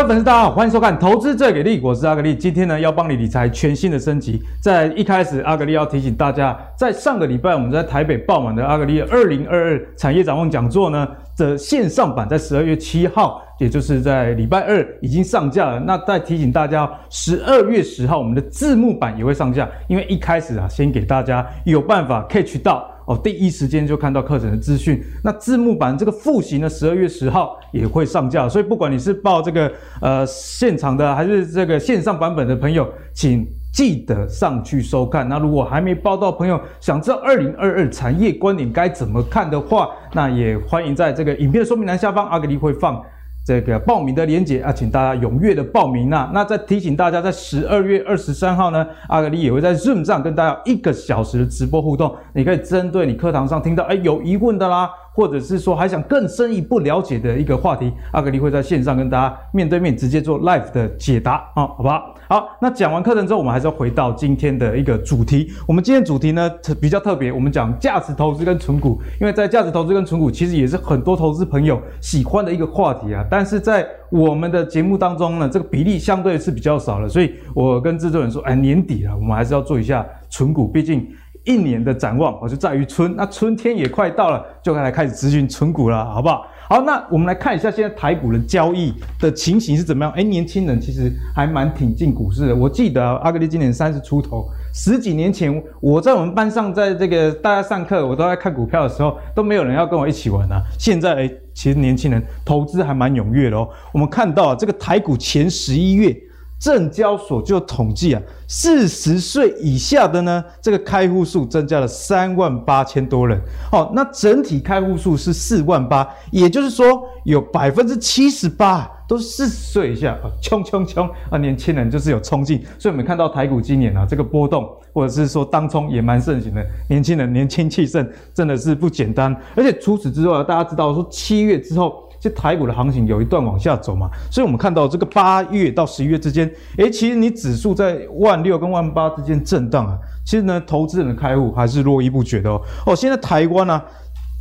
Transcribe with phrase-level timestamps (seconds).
[0.00, 2.34] 各位粉丝，大家好，欢迎收看《投资最给力》，我是阿格力。
[2.34, 4.40] 今天呢，要帮你理财全新的升级。
[4.62, 15.78] 在一开始，阿格力要提醒大家，在上个礼拜我们在台北爆满的阿格力二零二二产业展望讲座呢的线上版，在十二月七号，也就是在礼拜二已经上架了。
[15.78, 22.88] 那再提醒大家，十二月十号我们的字幕版也会上架，因为一开始啊，先给大家有办法 catch 到。
[23.10, 25.02] 哦，第一时间就看到课程的资讯。
[25.24, 28.48] 那字幕版这个复习呢，十二月十号也会上架。
[28.48, 35.28] 所以不管你是报这个呃现场的，还是这个线上版本的朋友，请记得上去收看。
[35.28, 43.04] 那如果还没报到朋友，想知道二零二二产业观点该怎么看的话，那也欢迎在这个影片的说明栏下方，阿格力会放。
[43.50, 46.30] 这个报名的链接啊，请大家踊跃的报名啊！
[46.32, 52.14] 那再提醒大家，在十二月二十三号呢，阿格力也会在 Zoom 上跟大家一个小时的直播互动。
[52.32, 62.14] 你可以针对你课堂上听到哎有疑问的啦，或者是说还想更深一步了解的一个话题，阿格力会在线上跟大家面对面直接做 live 的解答啊，好不好？
[62.30, 65.50] 好，那讲完课程之后，我们还是要回到今天的一个主题。
[65.66, 73.26] 我们今天主题呢特比较特别，我们讲价值投资跟存股，因为在价值投资跟存股其实也是很多投资朋友喜欢的一个话题啊。
[73.28, 81.04] 但是在我们的节目当中呢，这个比例相对是比较少的，所以我跟制作人说，哎，年底了，我们还是要做一下存股，毕竟
[81.44, 86.46] 一年的展望，我就在于春，那春天也快到了，就该来开始咨询存股了，好不好？
[86.70, 90.12] 好，那我们来看一下现在台股的交易的情形是怎么样？
[90.12, 92.54] 哎，年轻人其实还蛮挺进股市的。
[92.54, 100.62] 我记得阿格力今年三十出头，十几年前我在我们班上，在这个大家上课，我都在看股票的时候，都没有人要跟我一起玩啊。
[100.78, 103.68] 现在哎，其实年轻人投资还蛮踊跃的哦。
[103.92, 106.16] 我们看到这个台股前十一月。
[106.60, 113.40] 证交所就统计啊，四十岁以下的呢，这个开户数增加了三万八千多人。
[113.72, 122.62] 哦，那整体开户数是四万八，也就是说有百分之七十八都是四十岁以下啊，冲冲冲啊，年轻人就是有冲劲。
[122.78, 129.34] 所以我们看到台股今年啊，这个波动或者是说当冲也蛮盛行的，年轻人年轻气盛，真的是不简单。
[129.56, 132.04] 而且除此之外，大家知道说七月之后。
[132.20, 142.60] 这台股的行情有一段往下走嘛，所以我们看到这个八月到十一月之间，诶，其实你指数在万六跟万八之间震荡啊，其实呢，投资人的开户还是络绎不绝的哦。
[142.84, 143.84] 哦，现在台湾呢、啊，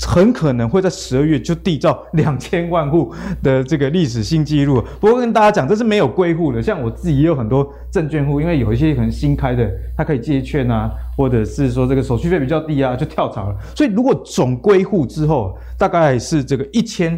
[0.05, 4.83] 很可能会在十二月就缔造两千万户的这个历史新纪录。
[4.99, 13.55] 不过跟大家讲，这是没有归户的，像我自己也有很多证券户，因为有一些可能新开的，它可以借券啊，或者是说这个手续费比较低啊，就跳槽了。
[13.73, 17.17] 所以如果总归户之后，大概是这个一千。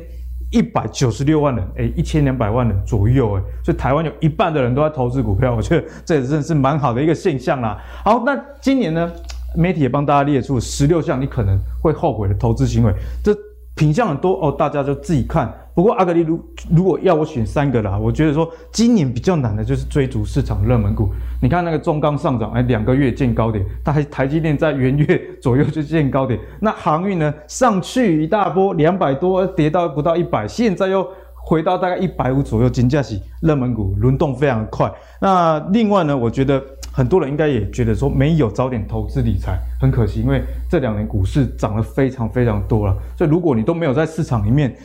[0.52, 7.78] 一百九十六万人，诶，一千两百万人左右，诶，所以台湾有一半的人都在投资股票， 我觉得这也真的是蛮好的一个现象啦。
[8.04, 9.12] 好，那今年呢，
[9.56, 13.36] 媒体也帮大家列出十六项你可能会后悔的投资行为，这
[13.76, 15.52] 品相很多哦，大家就自己看。
[15.74, 16.40] 不过阿格力如
[16.70, 21.10] 如果要我选三个啦，我觉得说今年比较难的就是追逐市场热门股。
[21.42, 26.38] 你看那个中钢上涨，哎，两个月见高点，台台积电在元月左右就见高点。
[26.60, 34.92] 那航运呢，上去一大波，两百多跌到不到一百，现在又回到大概一百五左右，金价起热门股轮动非常快。
[35.22, 36.62] 那另外呢，我觉得
[36.92, 44.76] 很多人应该也觉得说没有早点投资理财很可惜，因为这两年股市涨得非常非常多了，所以如果你都没有在市场里面。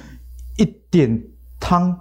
[0.56, 1.22] 一点
[1.60, 1.96] 汤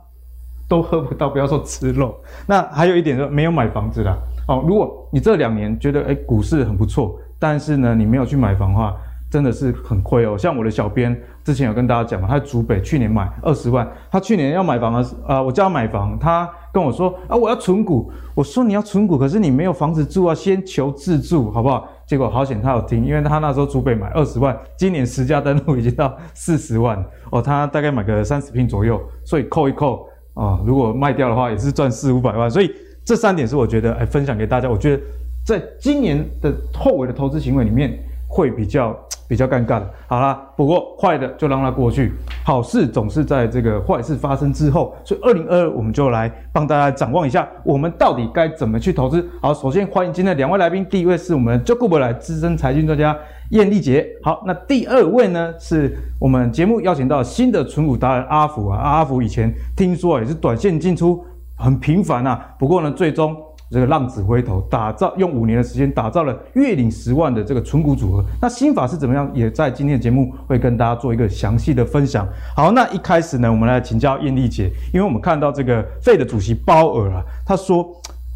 [0.68, 2.16] 都喝不到，不要说吃肉。
[2.48, 4.18] 那还有一点说，没有买房子啦。
[4.48, 8.96] 哦，如果你这两年觉得哎股市很不错，但是呢你没有去买房的话，
[9.30, 10.38] 真的是很亏哦。
[10.38, 21.88] 像我的小编之前有跟大家讲嘛，他在竹北去年买二十万，他去年要买房的时啊，我叫他买房，他跟我说啊我要存股，我说你要存股，可是你没有房子住啊，先求自住好不好？
[22.08, 32.70] 结果好险他有听，因为他那时候竹北买二十万，今年实价登录已经到四十万哦，他大概买个三十平左右，所以扣一扣啊、如果卖掉的话也是赚四五百万，所以
[33.06, 35.02] 这三点是我觉得哎分享给大家，我觉得
[35.46, 37.98] 在今年的后尾的投资行为里面
[38.36, 38.94] 会比较。
[39.28, 49.28] 比较尴尬的，好啦，不过坏的就让它过去，好事总是在这个坏事发生之后，所以二零二二我们就来帮大家展望一下，我们到底该怎么去投资。
[49.42, 53.18] 好，首先欢迎今天两位来宾，第一位是我们 Job 来资深财经专家
[53.50, 61.26] 燕俐杰，好，那第二位呢是我们节目邀请到新的存股达人阿福啊，阿福以前听说也是短线进出
[61.58, 63.36] 很频繁啊，不过呢最终。
[63.72, 68.24] 这个浪子回头，打造用五年的时间打造了月领十万的这个存股组合。
[68.42, 69.30] 那心法是怎么样？
[69.34, 72.28] 也在今天的节目会跟大家做一个详细的分享。
[72.56, 77.86] 好，那一开始呢，我们来请教艳丽姐，因为我们看到这个费的主席鲍尔啊，他说，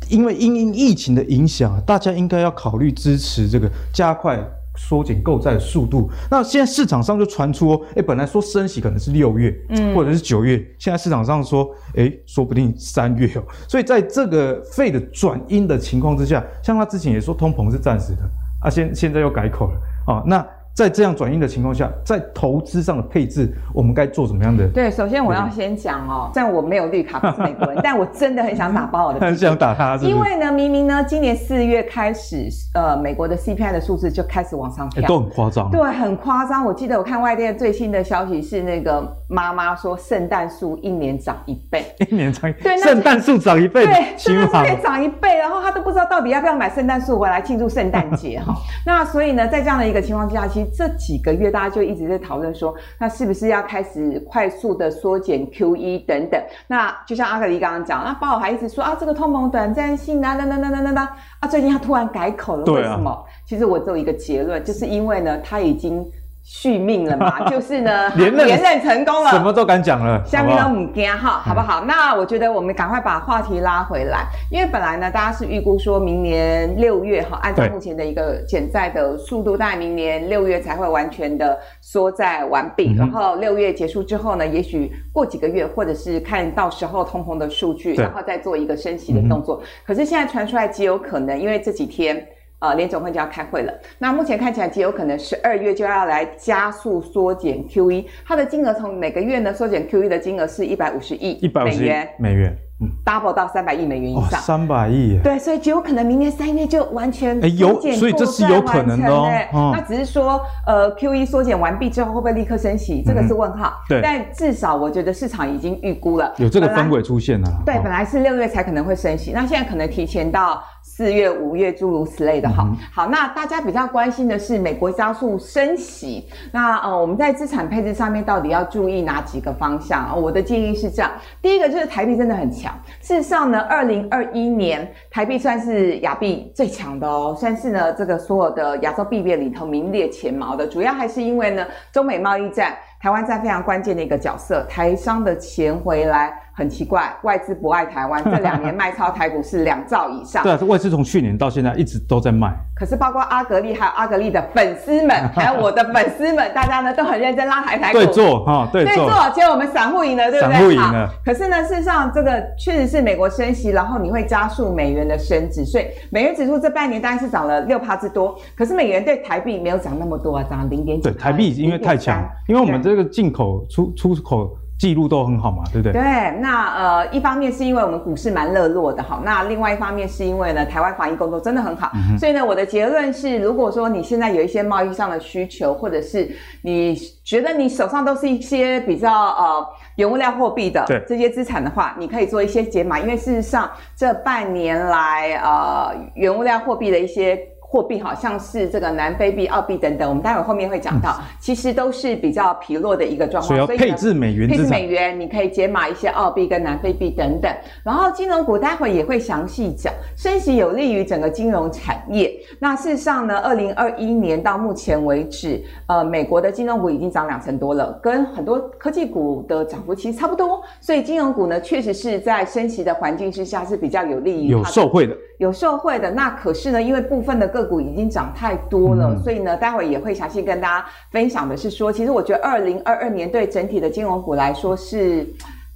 [0.10, 4.40] 因为因疫情的影响啊，大家应该要考虑支持这个加快
[4.76, 6.10] 缩减购债的速度。
[6.30, 13.44] 那现在市场上就传出哦，哎，本来说升息可能是六月，嗯，或者是九月，现在市场上说，哎，说不定三月哦。
[13.68, 18.24] 所以在这个 Fed 的转阴的情况之下，像他之前也说通膨是暂时的，
[18.62, 20.46] 啊，现现在又改口了啊，那。
[20.74, 24.68] 在这样转运的情况下，在投资上的配置，我们该做什么样的？
[24.70, 30.10] 对，首先我要先讲哦，虽然我没有绿卡，不是美国人， 但我真的很想打爆我的，很想打他是是？
[30.10, 36.66] 因为呢，明明呢，今年四月开始，呃，美国的 CPI 的数字就开始往上跳，欸、都很夸张，对，很夸张。
[36.66, 48.56] 我记得我看外电最新的消息是，那个妈妈说圣诞树一年涨一倍，一年涨，对，圣诞树涨一倍，对，圣诞树可以涨一倍，然后他都不知道到底要不要买圣诞树回来庆祝圣诞节哈。
[48.86, 51.50] 那所以呢，在这样的一个情况之下，其实这几个月。
[51.52, 56.42] 大家就一直在讨论说，那是不是要开始快速的缩减 QE 等等？
[56.68, 61.08] 那就像阿格里刚刚讲，那鲍尔还一直说啊，这个通膨短暂性啊，等等等等等等
[61.40, 63.10] 啊，最近他突然改口了，为什么？
[63.10, 66.06] 啊、其实我只有一个结论，就是因为呢，他已经。
[66.52, 71.86] 续命了嘛， 就是呢，连任 连任成功了，什么都敢讲了，下面都唔惊哈，好不好？
[71.86, 89.62] 那我觉得我们赶快把话题拉回来，因为本来呢，大家是预估说明年六月哈，按照目前的一个减债的速度，大概明年六月才会完全的缩债完毕，然后六月结束之后呢，也许过几个月，或者是看到时候通膨的数据，然后再做一个升息的动作。
[89.86, 92.28] 可是现在传出来极有可能，因为这几天。
[92.60, 93.74] 呃，联总会就要开会了。
[93.98, 102.56] 那目前看起来极有可能十二月就要来加速缩减 QE，它的金额从每个月呢缩减 QE 的金额是一百五十亿美元，美元。
[102.82, 107.50] 嗯，double 到三百亿美元以上，三百亿，对，所以就有可能明年三月就完全缩
[107.82, 109.10] 减，有，所以这是有可能的
[109.52, 113.74] 那只是说，呃，QE 缩减完毕之后会不会立刻升息，这个是问号。
[113.90, 117.50] 对、嗯，但至少我觉得市场已经预估了，有这个氛围出现了。
[117.66, 120.64] 对，本来是六月才可能会升息，那现在可能提前到
[121.00, 122.50] 四月、五月，诸如此类的。
[122.50, 130.22] 哈、嗯，好，那大家比较关心的是美国加速升息，那呃，我们在资产配置上面到底要注意哪几个方向？
[130.22, 131.10] 我的建议是这样，
[131.42, 133.50] 第一个就是台币真的很强，事实上。
[133.50, 140.68] 呢，二零二一年台币算是亚币最强的哦，算是呢这个所有的亚洲币别里头名列前茅的。
[140.68, 146.38] 主要还是因为呢中美贸易战，台湾在非常关键的一个角色，台商的钱回来。
[146.60, 150.44] 很奇怪，外资不爱台湾， 这两年卖超台股是两兆以上。
[150.44, 152.54] 对啊，外资从去年到现在一直都在卖。
[152.76, 158.00] 可是包括阿格力，还有阿格力的粉丝们， 还有我的粉丝们，大家呢都很认真拉抬台股。
[158.00, 159.10] 对做哈，对做。
[159.34, 160.54] 结果我们散户赢了，对不对？
[160.54, 161.10] 散户赢了。
[161.24, 168.38] 可是呢，事实上这个确实是美国升息，然后你会加速美元的升值，所以美元指数这半年大概是涨了六趴之多。
[168.56, 171.04] 可是美元对台币没有涨那么多啊，涨零点几。
[171.04, 174.59] 对，台币因为太强，因为我们这个进口出出口。
[174.80, 175.92] 记录都很好嘛，对不对？
[175.92, 176.02] 对，
[176.40, 186.96] 那呃，一方面是因为我们股市蛮热络的哈，那另外一方面是因为呢，台湾防疫工作真的很好，嗯、所以呢，我的结论是，如果说你现在有一些贸易上的需求，或者是你
[187.26, 189.68] 觉得你手上都是一些比较呃
[189.98, 197.38] 原物料货币的这些资产的话，你可以做一些解码，因为事实上这半年来呃原物料货币的一些。
[197.72, 203.48] 货币好像是这个南非币、澳币等等，我们待会后面会讲到，嗯、其实都是比较疲弱的一个状况。
[203.48, 207.52] 所以要配置美元，配置美元，你可以解码一些澳币跟南非币等等。
[207.84, 212.34] 然后金融股待会也会详细讲，升息有利于整个金融产业。
[212.58, 220.60] 那事实上呢，二零二一年到目前为止，呃，美国的金融股已经涨两成多了，跟很多科技股的涨幅其实差不多。
[220.82, 225.16] 所以金融股呢，确实是在升息的环境之下是比较有利于有受惠的。
[225.38, 235.28] 有受惠的，那可是呢，因为部分的个股已经涨太多了，嗯、所以呢，待会也会详细跟大家分享的是说，其实我觉得二零二二年对整体的金融股来说是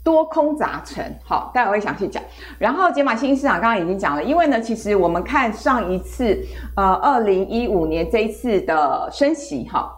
[0.03, 1.13] 多空杂陈。
[1.23, 2.21] 好，待会会详细讲。
[2.57, 6.37] 然后解码新兴市场刚刚已经讲了，因为呢，其实我们看上一次，
[6.75, 9.89] 呃，二零一五年这一次的升息，哈。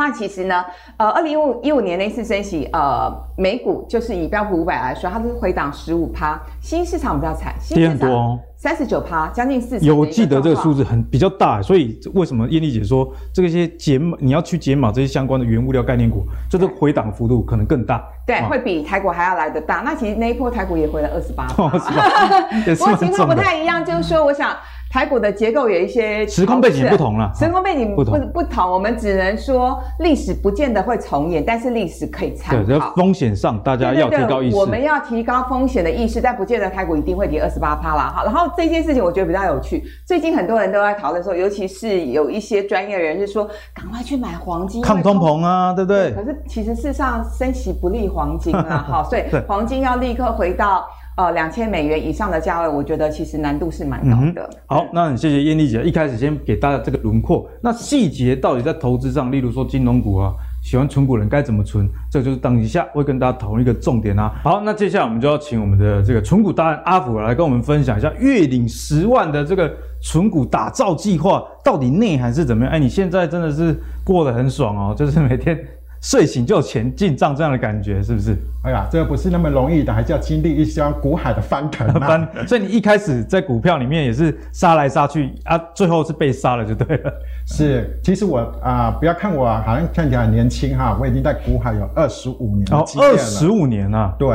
[0.00, 0.64] 那其实呢，
[0.96, 9.84] 呃，二零一五一五年那次升息，呃，美股就是以标普五百来说，它是回档十五趴，新市场比较惨，新市场三十九趴，将近四十。
[9.84, 19.82] 有记得这个数字很比较大，所以为什么燕丽姐说这些解码你要去解码这些相关的原物料概念股，这个回档幅度可能更大，对，啊、会比台股还要来得大。
[19.84, 21.68] 那其实那一波台股也回了二十八趴，
[22.74, 24.56] 不过情况不太一样，就是说，我想。
[24.90, 32.92] 台股的结构有一些时空背景不同了，时空背景不不不同，我们只能说历史不见得会重演，但是历史可以参考。
[32.96, 34.56] 风险上大家要提高意识。
[34.56, 38.12] 我们要提高风险的意识，但不见得台股一定会跌二十八趴啦。
[38.16, 46.10] 好，然后这件事情我觉得比较有趣，最近很多人都在讨论说，尤其是有一些专业人士说，赶快去买黄金，抗通膨啊，对不对？
[46.12, 50.84] 可是其实事实上升息不利黄金啊， 好，所以黄金要立刻回到。
[51.20, 54.42] 呃两千美元以上的价位，我觉得其实难度是蛮高的。
[54.42, 60.32] 嗯、好，那很谢谢燕丽姐，一开始先给大家这个轮廓，那细节到底在投资上，例如说金融股啊。
[60.62, 61.88] 喜欢存股人该怎么存？
[62.12, 64.30] 这就是等一下会跟大家讨论一个重点啊。
[64.44, 72.74] 好，那接下来我们就要请我们的这个存股达人阿福来跟我们分享一下月领十万的这个存股打造计划到底内涵是怎么样？
[72.74, 73.74] 哎，你现在真的是
[74.04, 75.58] 过得很爽哦，就是每天。
[76.00, 78.34] 睡醒就钱进账这样的感觉是不是？
[78.62, 82.06] 哎呀，这个不是那么容易的，还是要经历一些股海的翻腾、啊。
[82.06, 87.12] 翻，所以你一开始在股票里面也是杀来杀去啊，最后是被杀了就对了。
[87.46, 92.84] 是，其实我啊、呃，不要看我好像看起来很年轻哈，我已经在股海有二十五年了。
[92.98, 94.14] 二十五年啊？
[94.18, 94.28] 对。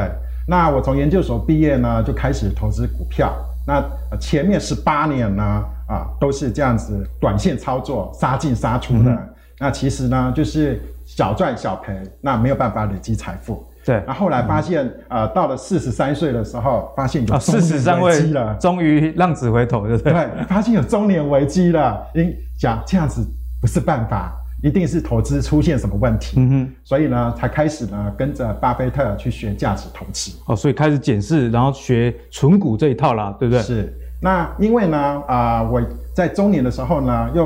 [0.48, 3.34] 那我从研究所毕业呢，就开始投资股票。
[3.66, 3.84] 那
[4.20, 5.44] 前面十八年呢，
[5.88, 9.10] 啊，都是这样子短线操作，杀进杀出的。
[9.10, 9.30] 嗯、
[9.60, 10.80] 那其实呢，就是。
[11.16, 13.66] 小赚小赔，那没有办法累积财富。
[13.86, 20.12] 对，那后，后来发现，嗯、呃，到了四十三岁的时候，发现有中年危机了，终于浪子回头，对不对？
[20.12, 22.06] 对，发现有中年危机了。
[22.14, 23.26] 因讲这样子
[23.62, 26.38] 不是办法，一定是投资出现什么问题。
[26.38, 30.32] 嗯哼，所以呢，才开始呢，跟着巴菲特去学价值投资。
[30.48, 33.64] 哦，所以开始检视，然后学存股这一套啦，对不对？
[33.64, 33.98] 是。
[34.22, 34.98] 那因为呢，
[35.30, 35.82] 啊、呃，我
[36.14, 37.46] 在中年的时候呢，又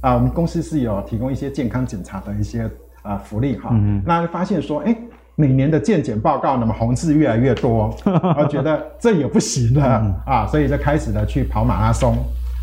[0.00, 2.70] 啊、呃，我们公司是有提供一些健康检查的一些。
[3.02, 4.96] 啊，福利哈，嗯、那就发现说，哎，
[5.36, 7.94] 每年的健检报告，那么红字越来越多，
[8.36, 12.14] 我觉得这也不行了、嗯、啊，所以就开始了去跑马拉松，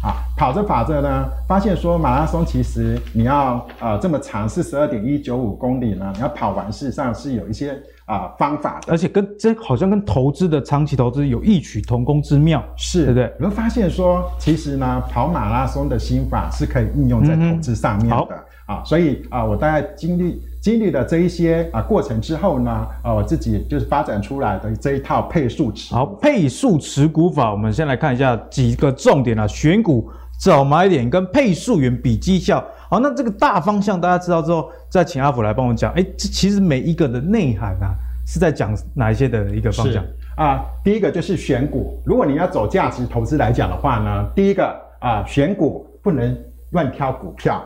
[0.03, 7.71] 啊，跑着跑着呢，发现说马拉松其实你要呃这么长四十二点一九五公里呢，你要跑完，事实上是有一些
[8.05, 13.33] 啊、呃、方法的，而且跟这好像跟投资的长期投资有异曲同工之妙，是对不对？
[13.39, 18.27] 你会发现说，其实呢，跑马拉松的心法是可以应用在投资上面的。
[18.29, 25.95] 嗯啊，所以啊，我大概经历经历了这一些啊过程之后呢，啊，我自己就是发展出来的这一套配数持股。
[25.95, 32.61] 好，配数持股法，我们先来看一下几个重点啊，选股找买点跟配数员比绩效。
[32.89, 35.93] 好，那这个大方向大家知道之后，再请阿福来帮我讲。
[35.93, 37.95] 哎，这其实每一个的内涵啊，
[38.25, 40.03] 是在讲哪一些的一个方向
[40.35, 40.65] 啊？
[40.83, 46.37] 第一个就是选股，如果你要走价值投资来讲的话呢，第一个啊，选股不能
[46.71, 47.63] 乱挑股票。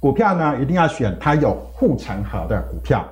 [0.00, 3.04] 股票呢，一定要选它有护城河的股票，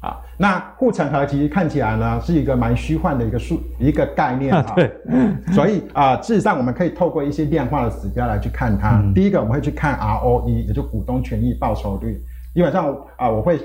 [0.00, 4.92] 啊，那护城河其实看起来呢是一个蛮虚幻的一个数一个概念啊，对，
[5.52, 9.00] 所以啊，事实上我们可以透过一些量化的指标来去看它。
[9.00, 12.20] 嗯、第一个我们会去看 ROE，也就股东权益报酬率，
[12.54, 13.58] 基本上啊，我会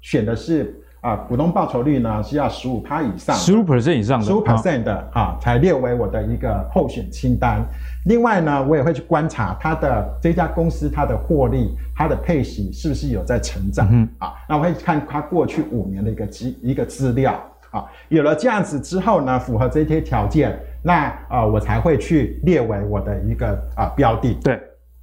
[0.00, 0.82] 选的是。
[1.06, 7.64] 啊，股东报酬率呢是要十五趴以上，十五 percent 以上的，十五 percent 的啊，才列为我的一个候选清单。
[8.06, 14.34] 另外呢，我也会去观察它的这家公司它的获利，它的配息是不是有在成长、嗯、啊？
[14.48, 17.84] 那我会看它过去五年的一个资一个资料啊。
[18.08, 24.34] 有了这样子之后呢，符合这些条件，那啊我才会去列为我的一个啊标的。
[24.42, 24.60] 对，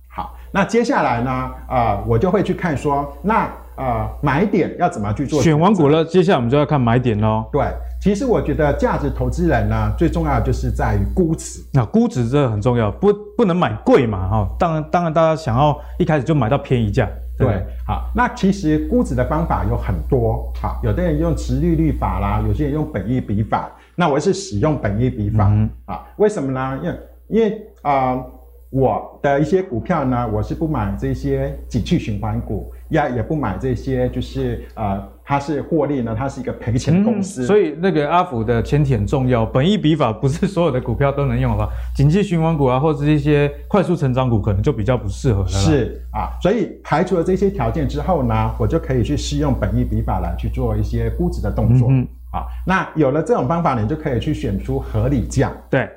[0.10, 1.32] 好，那接下来呢
[1.66, 3.50] 啊我就会去看说那。
[3.76, 5.42] 呃，买点要怎么去做？
[5.42, 7.46] 选完股了，接下来我们就要看买点喽。
[7.52, 7.66] 对，
[8.02, 11.64] 其实我觉得价值投资人呢，最重要的就是在于估值。
[11.74, 14.50] 那估值这个很重要，不不能买贵嘛，哈。
[14.60, 17.10] 当然，当然大家想要一开始就买到便宜价。
[17.38, 23.72] 对，好，那其实估值的方法有很多，好，有的人用殖利率法啦，有些人用本益比法。
[23.96, 26.80] 那我是使用本益比法，嗯、啊，为什么呢？
[26.84, 27.00] 因为
[27.30, 28.12] 因为啊。
[28.12, 28.26] 呃
[28.74, 37.44] 我的一些股票呢，我是不买这些景气循环股，也也不买这些，就是呃，它是获利呢，它是一个赔钱的公司。
[37.44, 45.48] 嗯、所以那个阿福的前提很重要，本益比法不是所有的股票都能用的，景气循环股啊，或者是一些快速成长股，可能就比较不适合了。
[45.48, 51.88] 是啊，所以排除了这些条件之后呢，我就可以去适用本益比法来去做一些估值的动作。
[51.90, 55.52] 嗯，啊，那有了这种方法，你就可以去选出合理价。
[55.70, 55.90] 对。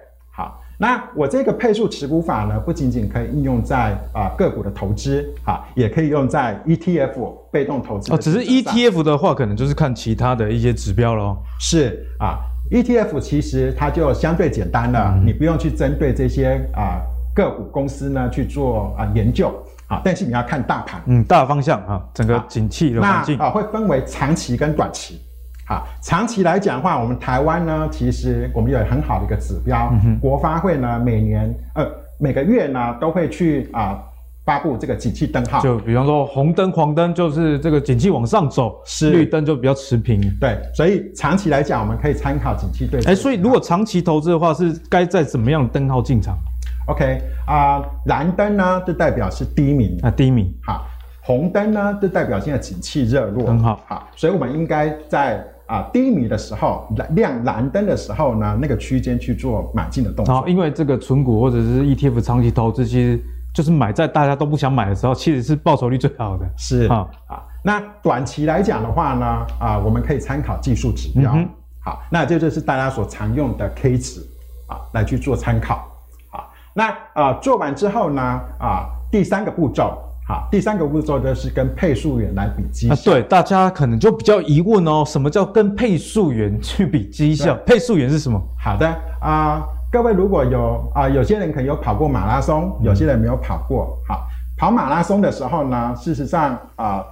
[0.78, 8.12] 那我这个配数持股法呢，不仅仅可以应用在啊、呃、个股的投资，啊，也可以用在 ETF 被动投资。
[8.12, 11.42] 哦，只是 ETF 的话，可能就是看其他的一些指标咯。
[11.58, 12.40] 是啊
[12.70, 17.00] ，ETF 其实它就相对简单了，嗯、你不用去针对这些啊
[17.34, 19.48] 个股公司呢去做啊研究
[19.86, 25.22] 啊，但是你要看大盘，嗯，大方向啊，整个景气的环境啊，会分为长期跟短期。
[25.66, 31.84] 好，长期来讲的话，我们台湾呢，其实我们有很好的一个指标，国发会呢每年呃
[32.20, 34.02] 每个月呢都会去啊、呃、
[34.44, 40.20] 发布这个景气灯号，就比方说红灯、黄灯就是这个景气往上走，是绿灯就比较持平。
[40.38, 43.02] 对，所以长期来讲，我们可以参考景气对。
[43.02, 46.38] 哎，所以如果长期投资的话，是该在怎么样的灯号进场
[46.86, 50.56] ？OK 啊、呃，蓝灯呢就代表是低迷啊，低迷。
[50.62, 50.86] 好，
[51.22, 53.80] 红灯呢就代表现在景气热络，很好。
[53.88, 55.44] 好，所以我们应该在。
[55.66, 60.34] 啊低迷的时候，亮蓝灯的时候呢，那个区间去做买进的动作。
[60.34, 63.20] 好，因为这个存股或者是 ETF 长期投资，其实
[63.52, 66.46] 就是买在大家都不想买的时候，其实是报酬率最好的。
[66.56, 71.32] 是啊啊，那短期来讲的话呢，啊，我们可以参考技术指标。
[71.34, 71.48] 嗯、
[71.80, 74.20] 好，那这就是大家所常用的 K 值
[74.68, 75.84] 啊，来去做参考。
[76.30, 78.22] 好，那啊做完之后呢，
[78.60, 80.02] 啊第三个步骤。
[80.28, 82.94] 好，第三个步骤就是跟配速员来比绩效。
[82.94, 87.54] 啊，对，大家可能就比较疑问哦，什么叫跟配速员去比绩效？
[87.64, 88.40] 配速员是什么？
[88.58, 88.88] 好的
[89.20, 93.96] 啊，呃，各位如果有啊，呃，有些人可能有跑过马拉松，有些人没有跑过。
[94.08, 94.26] 好，
[94.58, 97.06] 跑马拉松的时候呢，事实上啊，呃，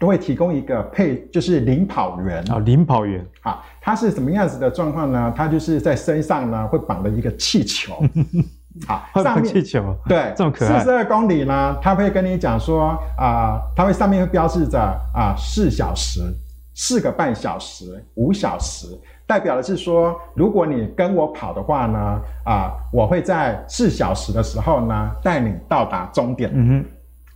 [0.00, 3.24] 都会提供一个配，就是领跑员啊，领跑员。
[3.42, 5.32] 啊，他是什么样子的状况呢？
[5.36, 7.92] 他就是在身上呢会绑了一个气球。
[8.86, 10.78] 好，上面气球对， 这么可爱。
[10.78, 14.78] 四十二公里呢，他会跟你讲说啊，它、呃、会上面会标示着
[15.14, 16.20] 啊，四小时、
[16.74, 18.86] 四个半小时、五小时，
[19.26, 21.98] 代表的是说，如果你跟我跑的话呢，
[22.44, 26.50] 啊、呃，我会在四小时的时候呢，带你到达终点。
[26.54, 26.84] 嗯哼，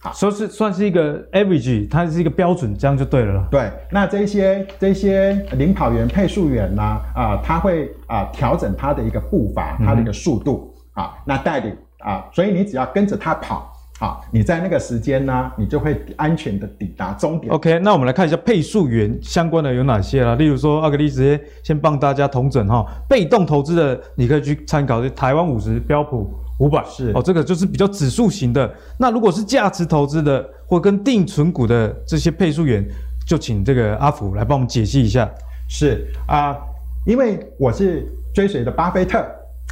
[0.00, 3.46] 好，说是算是一个 average，它是一个标准，这样就对了。
[3.50, 10.72] 对，那这些这些领跑员、配速员呢，啊、呃，他会啊调整他的一个步伐，他的一个速度。
[10.72, 17.52] 嗯啊，那带领啊，所以你只要跟着他跑，好，你在那个时间呢，你就会安全的抵达终点。
[17.52, 20.34] OK，那我们来看一下配速员相关的有哪些啦。
[20.36, 28.72] 例如说，阿格力直接先帮大家统整哈，被动投资的你可以去参考，这台湾五十、标普五百是哦，这个就是比较指数型的。
[28.98, 32.82] 那如果是价值投资的或跟定存股的这些配速员，
[33.26, 35.30] 就请这个阿福来帮我们解析一下。
[35.68, 36.56] 是啊，呃，
[37.04, 39.22] 因为我是追随的巴菲特。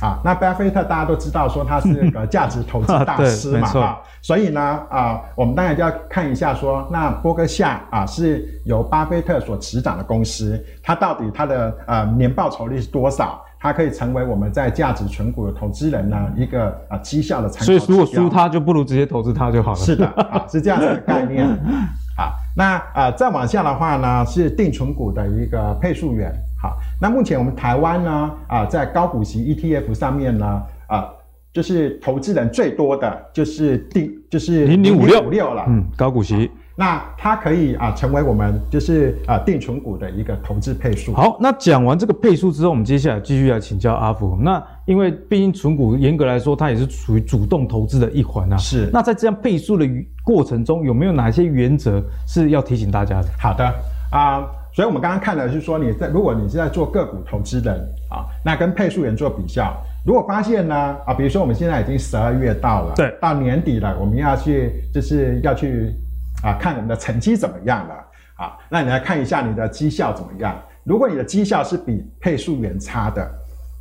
[0.02, 4.60] 啊，那巴菲特大家都知道说他是一 个价值投资大师嘛，啊，所以呢，
[4.90, 13.40] 啊，我们当然就要看一下说，那波克夏啊是由巴菲特所执掌的公司，它到底它的呃年报酬率是多少？
[13.60, 17.64] 它可以成为我们在价值存股的投资人呢一个啊绩效的参考。
[17.64, 19.76] 所以如果输它就不如直接投资它就好了。
[19.76, 21.46] 是的，啊，是这样的概念。
[22.18, 26.30] 啊，那啊再往下的话呢是定存股的一个配速员。
[26.64, 31.10] 好，那目前我们台湾呢，啊，在高股息 ETF 上面呢，啊，
[31.52, 41.12] 就是投资人最多的就是定就是零零五六五六了，嗯，高股息，那它可以啊成为我们就是啊定存股的一个投资配速。
[41.12, 44.34] 好，那讲完这个配速之后，我们接下来继续来请教阿福。
[44.40, 48.56] 那因为毕竟存股严格来说，它也是属于主动投资的一环啊。
[48.56, 48.88] 是。
[48.90, 49.86] 那在这样配速的
[50.24, 53.28] 过程中，有没有哪些原则是要提醒大家的？
[53.38, 53.70] 好的，
[54.10, 54.46] 啊。
[54.74, 57.76] 所以，我们刚刚看的是说，你在如果你是在做个股投资人
[58.10, 59.72] 啊，那跟配速员做比较，
[60.04, 60.74] 如果发现呢
[61.06, 65.94] 啊，比如说我们现在已经十二月到了，对，到年底了，我们要去就是要去
[66.42, 67.94] 啊看我们的成绩怎么样了
[68.34, 70.60] 啊，那你来看一下你的绩效怎么样。
[70.82, 73.30] 如果你的绩效是比配速员差的，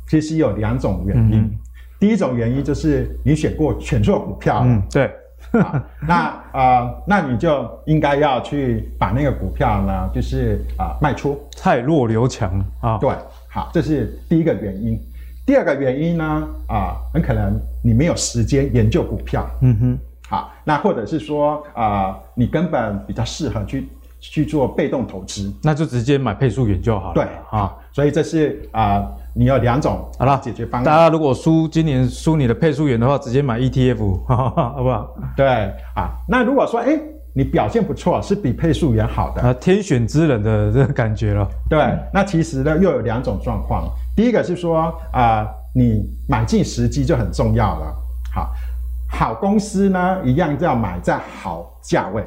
[0.08, 1.40] 其实有两种原因。
[1.40, 1.50] 嗯、
[1.98, 5.10] 第一种原因就是你选过选错股票了，嗯，对。
[5.62, 12.98] 啊、那呃，那你就应该要去把那个股票呢，就是啊、呃、卖出，太弱留强啊。
[12.98, 13.10] 对，
[13.48, 14.98] 好，这是第一个原因。
[15.46, 16.24] 第二个原因呢，
[16.66, 19.48] 啊、呃，很可能你没有时间研究股票。
[19.60, 19.98] 嗯哼。
[20.28, 23.88] 好，那或者是说啊、呃，你根本比较适合去
[24.20, 27.14] 去做被动投资，那就直接买配速员就好了。
[27.14, 29.06] 对啊，所以这是啊。
[29.34, 30.84] 呃你有两种好了解决方案。
[30.84, 35.12] 大家如果输今年输你的配速员的话，直接买 ETF， 好不好？
[35.36, 35.46] 对
[35.96, 36.10] 啊。
[36.28, 36.96] 那如果说哎，
[37.34, 41.48] 你表现不错，是比配速员好的啊，天选之人的这个感觉了。
[41.68, 41.78] 对，
[42.12, 43.90] 那其实呢又有两种状况。
[44.14, 47.96] 第一个是说啊、呃，你买进时机就很重要了。
[48.32, 48.52] 好，
[49.10, 52.22] 好公司呢一样要买在好价位。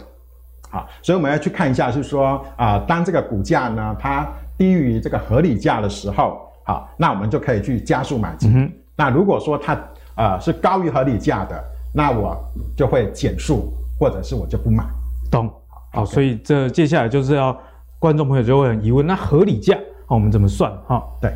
[0.69, 6.45] 好，所以我们要去看一下，是说啊、呃，当这个股价呢它低于这个合理价的时候。
[6.67, 8.51] 好，那我们就可以去加速买进。
[8.53, 9.79] 嗯、那如果说它
[10.15, 12.37] 呃是高于合理价的，那我
[12.75, 14.83] 就会减速，或者是我就不买。
[15.31, 15.49] 懂？
[15.93, 17.57] 好，所以这接下来就是要
[17.99, 19.77] 观众朋友就会很疑问，那合理价
[20.07, 20.69] 我们怎么算？
[20.85, 21.31] 哈，对。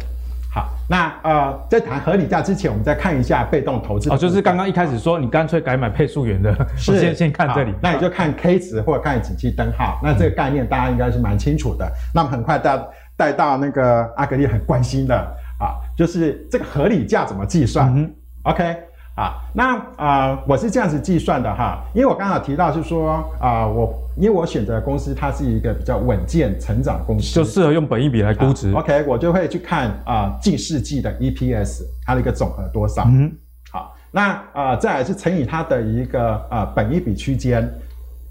[0.54, 4.10] 好，那呃在谈合理价之前，我们再看一下被动投资。
[4.10, 7.74] 哦，就是刚刚一开始说你干脆改买配速员的，是先先看这里。
[7.82, 9.98] 那你就看 K 值或者看景气灯号。
[10.04, 11.86] 那这个概念大家应该是蛮清楚的。
[11.86, 12.86] 嗯、那么很快大家。
[13.21, 15.15] 带到那个阿格力很关心的
[15.60, 17.95] 啊，就是这个合理价怎么计算？
[17.95, 18.75] 嗯，OK
[19.15, 28.73] 啊，那啊、呃，我是这样子计算的哈，因为我刚好提到是说啊、呃，我因为我选择的公司它是一个比较稳健成长公司，就适合用本一比来估值。
[28.73, 33.03] OK，我就会去看啊、呃，近世纪的 EPS 它的一个总和多少？
[33.05, 33.31] 嗯，
[33.71, 37.71] 好，那啊、呃，再来是乘以它的一个啊、呃、本一比区间，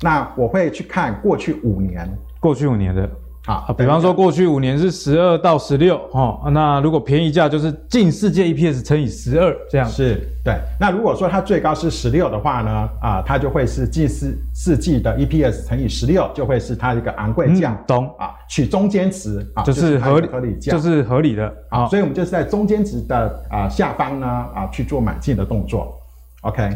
[0.00, 2.08] 那我会去看过去五年，
[2.40, 3.08] 过去五年的。
[3.46, 9.88] 好，啊，比方说过去五年是十二到十六哦，那如果便宜价就是近世界 EPS 乘以十二这样。
[9.88, 10.54] 是对。
[10.78, 17.72] 那如果说它最高是十六的话呢，啊，它就会是近世世纪的 EPS 乘以十六，就会是它一个昂贵价。
[17.72, 18.34] 嗯、懂啊？
[18.46, 21.86] 取中间值啊，就是合理合理价，就是合理的啊。
[21.88, 25.98] 所以我们就是在中间值的啊下方呢啊去做买进的动作。
[26.42, 26.70] OK。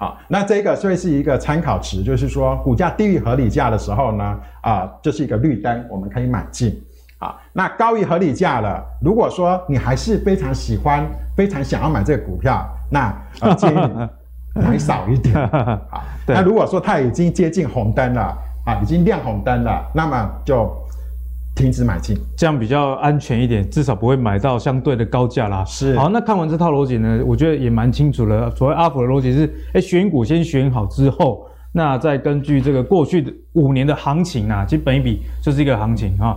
[0.00, 4.24] 好，那这个所以是一个参考值，就是说股价低于合理价的时候呢，
[4.62, 6.74] 啊、呃，这、就是一个绿灯，我们可以买进。
[7.18, 13.76] 啊，那高于合理价了，如果说你还是非常喜欢、非常想要买这个股票，那呃 建议
[14.54, 15.34] 你买少一点。
[15.90, 18.34] 好，那如果说它已经接近红灯了，
[18.64, 20.74] 啊，已经亮红灯了，那么就。
[21.60, 25.64] 停止买进，这样比较安全一点，至少不会买到相对的高价啦。
[25.64, 28.50] 是，好，那看完这套逻辑呢，我觉得也蛮清楚了。
[28.56, 36.34] 所谓阿普的逻辑是，哎，选股先选好之后，那再根据这个过去的五年的行情啊，其实本一比就是一个行情啊，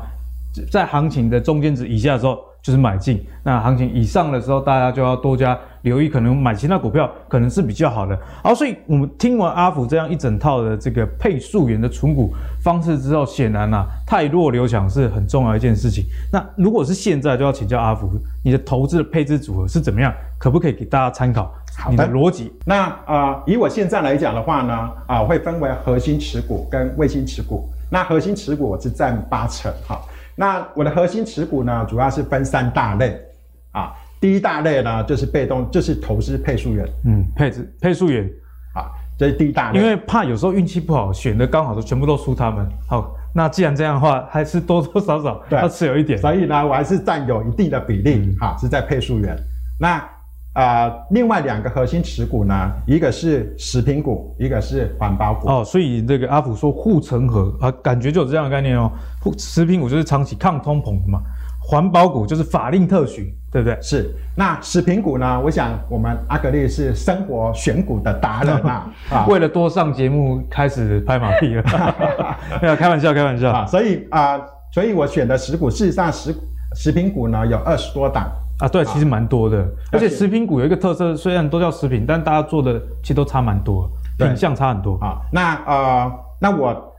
[0.69, 2.37] 在行情的中间值以下的时候。
[2.63, 8.17] 就是买进，那行情以上的时候，大家就要多加留意，可能买其他股票可能是比较好的。
[8.41, 16.05] 好，所以我们听完阿福这样一整套的这个配数元的存股方式之后，显然啊，太弱留强是很重要一件事情。
[16.31, 18.09] 那如果是现在，就要请教阿福，
[18.41, 20.13] 你的投资的配置组合是怎么样？
[20.37, 21.53] 可不可以给大家参考？
[21.89, 22.49] 你的逻辑。
[22.65, 24.73] 那啊、呃，以我现在来讲的话呢，
[25.05, 27.67] 啊、呃，会分为核心持股跟卫星持股。
[27.89, 29.99] 那核心持股我是占八成，哈。
[30.35, 33.19] 那我的核心持股呢，主要是分三大类，
[33.71, 38.23] 啊，第一大类呢就是被动，就是投资配速员，嗯，配置配速员，
[38.73, 42.67] 啊，这是第一大类，因为怕有时候运气不好，选的刚好都全部都输他们。
[42.87, 49.37] 好，那既然这样的话，还是多多少少要持有一点，所以呢，我还是占有一定的比例，哈、嗯啊，是在配速员。
[49.79, 50.03] 那。
[50.53, 55.49] 啊、呃，另外两个核心持股呢，一个是食品股，一个是环保股。
[55.49, 58.91] 哦，所以这个阿福说护城河啊，感觉就有这样的概念哦。
[59.37, 61.19] 食品股就是长期抗通膨的嘛，
[61.59, 63.75] 环保股就是法令特许，对不对？
[63.81, 64.13] 是。
[64.35, 65.41] 那食品股呢？
[65.41, 68.93] 我想我们阿格力是生活选股的达人啊。
[69.09, 71.63] 啊为了多上节目，开始拍马屁了。
[72.61, 73.51] 没有开玩笑，开玩笑。
[73.51, 76.35] 啊，所以啊、呃，所以我选的食股，事实上食
[76.75, 78.31] 食品股呢有二十多档。
[78.63, 85.19] 啊，对，其实蛮多的，而且食品股有一个特色，虽然都叫食品，但大家做的其实都差蛮多，品相差很多啊。
[85.33, 86.93] 那呃，那我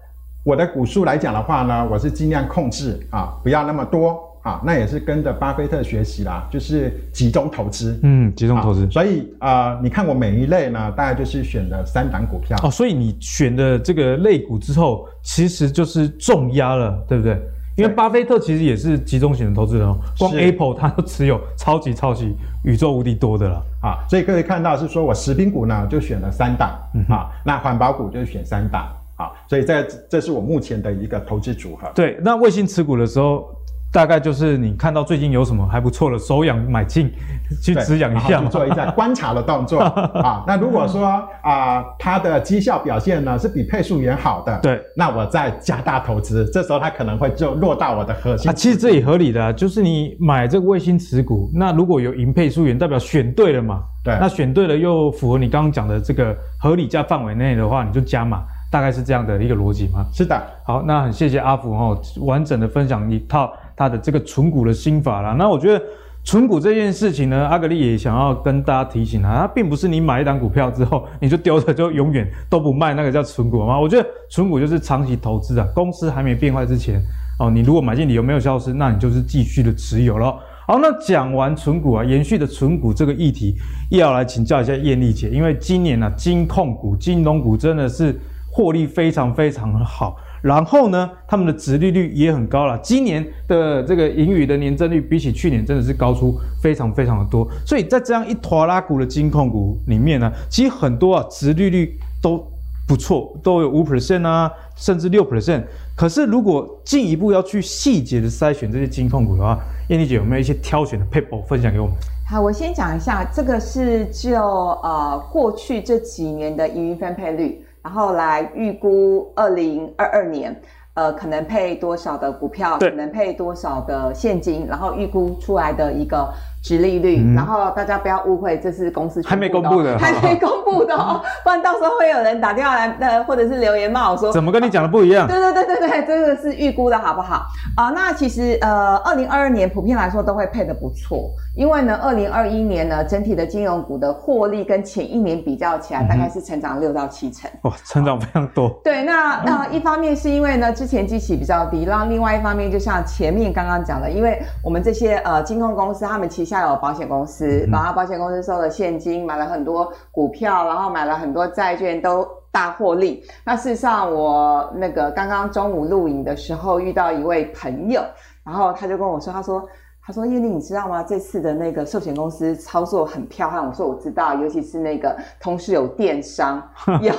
[0.45, 4.61] 我的股数来讲的话呢，我是尽量控制啊，不要那么多啊。
[4.63, 8.87] 那也是跟着巴菲特学习啦，就是集中投资，嗯，集中投资。
[8.91, 12.59] 所以呃，你看我每一类呢，大概就是选了三档股票。
[12.63, 17.41] 哦，所以你选的这个类股之后，其实就是重压了，对不对？
[17.77, 31.91] 因为巴菲特其实也是集中型的投资人哦，光 Apple 他都持有超级超级宇宙无敌多的了啊，所以可以看到是说我食品股呢就选了三档，嗯啊，那环保股就选三档，啊，所以这这是我目前的一个投资组合。
[31.95, 33.54] 对，那卫星持股的时候。
[33.95, 37.09] 大概就是你看到最近有什么还不错的，手痒买进
[37.63, 40.43] 去止痒一下，去做一下 观察的动作啊。
[40.49, 48.51] 那如果说啊、呃，它的绩效表现呢是比配速员好的，对，那我再加大投资，这时候它可能会就落到我的核心。
[48.51, 53.81] 啊，其实这也合理的、啊，就是你买这个卫星持股，那如果有赢配速员，代表选对了嘛？
[54.03, 60.05] 对，那选对了又符合你刚刚讲的这个合理价范围内的话，你就加码，大概是这样的一个逻辑吗？
[60.13, 60.43] 是的。
[60.67, 63.53] 好，那很谢谢阿福哦，完整的分享一套。
[63.77, 65.85] 他的这个存股的心法啦，那我觉得
[66.23, 73.79] 存股这件事情呢，阿格力也想要跟大家提醒啊，它并不是你买一档股票之后你就丢着就永远都不卖，那个叫存股吗？
[73.79, 76.99] 我觉得存股就是长期投资啊，公司还没变坏之前
[77.39, 80.39] 哦，你如果买进理由没有消失，那你就是继续的持有咯。
[80.67, 83.55] 好，那讲完存股啊，延续的存股这个议题，
[83.91, 88.19] 又要来请教一下燕俐姐，因为今年呢、啊，金控股、金融股真的是
[88.51, 90.17] 获利非常非常的好。
[90.45, 92.79] 然后呢，他们的殖利率也很高了。
[92.83, 97.49] 今年的这个盈余的年增率比起去年真的是高出非常非常的多。
[97.67, 102.47] 所以在这样一拖拉股的金控股里面呢，其实很多啊殖利率都
[102.87, 105.63] 不错，都有五 percent 啊，甚至六 percent。
[105.97, 111.95] 可是如果进一步要去细节的筛选这些金控股的话，燕妮姐有没有一些挑选的 paper 分享给我们？
[112.29, 117.64] 好，我先讲一下，这个是就呃过去这几年的盈余分配率。
[117.85, 120.59] 然后来预估二零二二年，
[120.95, 126.27] 呃，可能配多少的股票，可能配多少的现金，然后预估出来的一个
[126.63, 127.19] 值利率。
[127.21, 135.29] 嗯、然后大家不要误会，这是公司还没公布的， 还没公布的哦，不然到时候会有人打电话来，呃，或者是留言骂我说，怎么跟你讲的不一样？
[135.29, 137.45] 对对对对对，这个是预估的好不好？
[137.77, 141.31] 啊、呃，那其实呃，二零二二年普遍来说都会配的不错。
[141.55, 147.51] 因为呢，二零二一年呢，整体的金融股的获利跟前一年比较起来，大概是成长六到七成。
[147.63, 148.69] 哇，成长非常多。
[148.83, 162.27] 对，那那一方面是因为呢，之前基期比较低，然后另外一方面就像前面刚刚讲的，因为我们这些呃金控公司，他们旗下有保险公司，然后保险公司收了现金，买了很多股票，然后买了很多债券，都。
[162.55, 163.21] 大获利。
[163.45, 168.01] 那事实上，我那个刚刚中午录影的时候遇到一位朋友，
[168.45, 169.69] 然后他就跟我说，他说，
[170.07, 171.03] 他说燕俐，你知道吗？
[171.03, 173.67] 这次的那个寿险公司操作很漂亮。
[173.67, 176.63] 我说我知道，尤其是那个同时有电商，
[177.01, 177.13] 有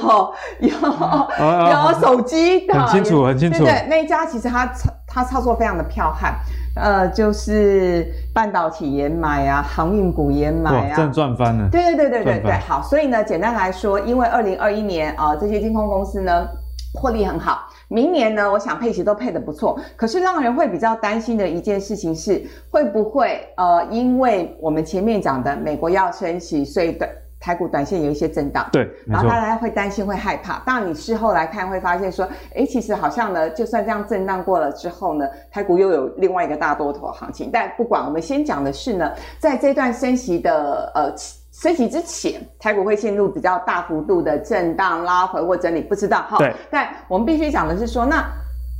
[0.59, 3.63] 有有手机的，很清楚，很清楚。
[3.63, 6.35] 对对，那一家其实他操他操作非常的彪悍。
[6.75, 11.67] 呃，就是半导体也买啊，航运股也买啊，真赚翻了。
[11.71, 16.45] 对对对对对对，好，所以呢，简单来说，因为二零二一年啊、呃，这些金控公司呢
[16.93, 17.61] 获利很好，
[17.95, 19.79] 明年呢，我想配息都配得不错。
[19.95, 27.07] 可是让人会比较担心的一件事情是，会不会呃，因为我们前面讲的美国要升息，所以的。
[27.37, 30.63] 台股短线有一些震荡，对，然后大家会担心、会害怕。
[30.65, 37.51] 当然，你事后来看会发现说，诶，其实好像呢，就算这样震荡过了之后呢，台股又有另外一个大多头行情。
[37.53, 41.13] 但不管，我们先讲的是呢，在这段升息的呃
[41.61, 46.37] 升息之前，台股会陷入比较大幅度的震荡、拉回或整理，不知道哈。
[46.37, 46.53] 对。
[46.69, 48.23] 但我们必须讲的是说，那。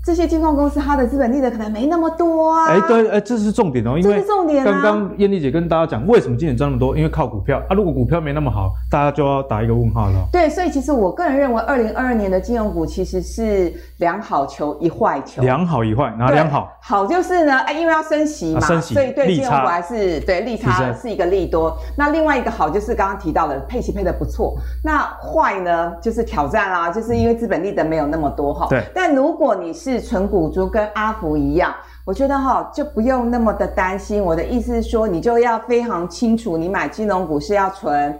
[0.05, 2.67] 这些金控公司，它的资本利得可能没那么多啊。
[2.67, 6.95] 哎，对，哎，这是重点哦，因为重点刚刚燕丽姐跟大家讲，为什么今年赚那么多？
[6.95, 7.73] 因为靠股票啊。
[7.73, 10.27] 如果股票没那么好，大家就要打一个问号了。
[10.31, 15.41] 对，所以其实我个人认为，二零二二年的金融股其实是两好球一坏球。
[15.41, 16.71] 两好一坏，哪两好？
[16.79, 21.75] 好就是呢，哎，因为要升息嘛，升息，所以对金融股还是对利差是一个利多。
[21.97, 24.55] 那另外一个好就是刚刚提到的配息配的不错。
[24.83, 28.67] 那坏呢，就是挑战啦，就是因为资本利得没有那么多哈。
[28.69, 28.83] 对。
[28.93, 30.69] 但如果你是存股族。
[30.69, 31.73] 跟阿福一样，
[32.05, 34.23] 我觉得哈就不用那么的担心。
[34.23, 38.19] 我的意思是说，你就要非常清楚，你买金融股是要存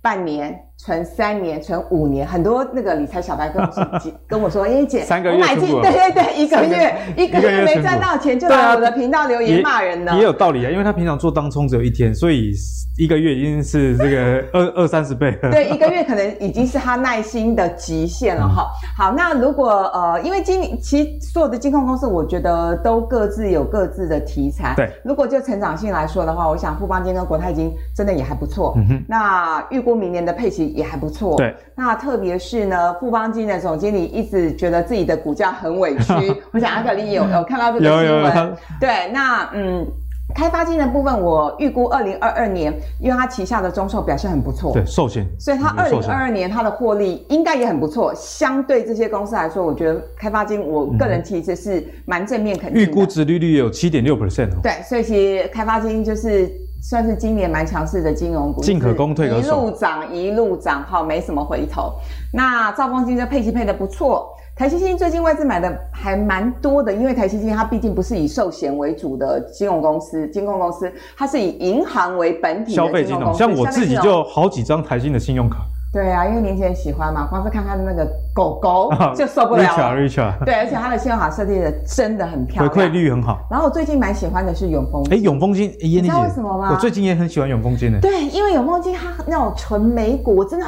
[0.00, 0.58] 半年。
[0.84, 3.86] 存三年，存五年，很多那个理财小白跟我说，
[4.26, 10.12] 跟我说，哎姐，三个月我买进，对对对，一个月一个月没赚到钱，就来我的频道留言骂人呢。
[10.16, 12.52] 也有道理啊，因为他平常做当冲只有一天，所以
[12.98, 15.52] 一个月已经是这个二二三十倍了。
[15.52, 18.66] 对，一个月可能已经是他耐心的极限了哈。
[18.98, 24.74] 好，那如果呃，因为今其实所有的金控公司，我觉得都各自有各自的题材。
[24.74, 28.74] 对，如果就成长性来说的话，我想富邦金跟国泰金真的也还不错。
[28.78, 30.71] 嗯哼，那预估明年的配息。
[30.74, 31.54] 也还不错，对。
[31.74, 36.12] 那特别是呢，富邦金的总经理一直觉得自己的股价很委屈。
[36.52, 39.10] 我想阿格力有有看到这个新闻，有有有对。
[39.12, 39.86] 那嗯，
[40.34, 48.12] 开发金的部分，我预估二零二二年，因为它旗下的中寿表现很不错，对，寿险，所以它二零二二年它的获利应该也很不错。
[48.14, 52.90] 相对这些公司来说，我觉得开发金，我个人其实是蛮正面肯定的。
[52.90, 54.60] 预估值利率有七点六 percent 哦。
[54.62, 56.50] 对，所以其实开发金就是。
[56.82, 61.92] 算是今年蛮强势的金融股，进可攻退可守，一路涨一路涨，好，没什么回头。
[62.32, 73.38] 那兆丰金这配息配的不错，台积金最近外资买的还蛮多的，因为台积金它毕竟不是以寿险为主的金融公司、金控公司，它是以银行为本体的金融公司。
[73.38, 75.58] 消费金融，像我自己就好几张台新的信用卡。
[75.92, 79.94] 对啊，因为年轻人喜欢嘛，光是看他的那个狗狗 就受不了了。
[79.94, 83.46] Richard，Richard，对，而且它的信用卡设计的真的很漂亮，回馈率很好。
[83.50, 85.12] 然后我最近蛮喜欢的是永丰金。
[85.12, 86.70] 哎，永丰金，你知道为什么吗？
[86.72, 88.00] 我最近也很喜欢永丰金的。
[88.00, 90.66] 对，因为永丰金它那种纯美股，我真的。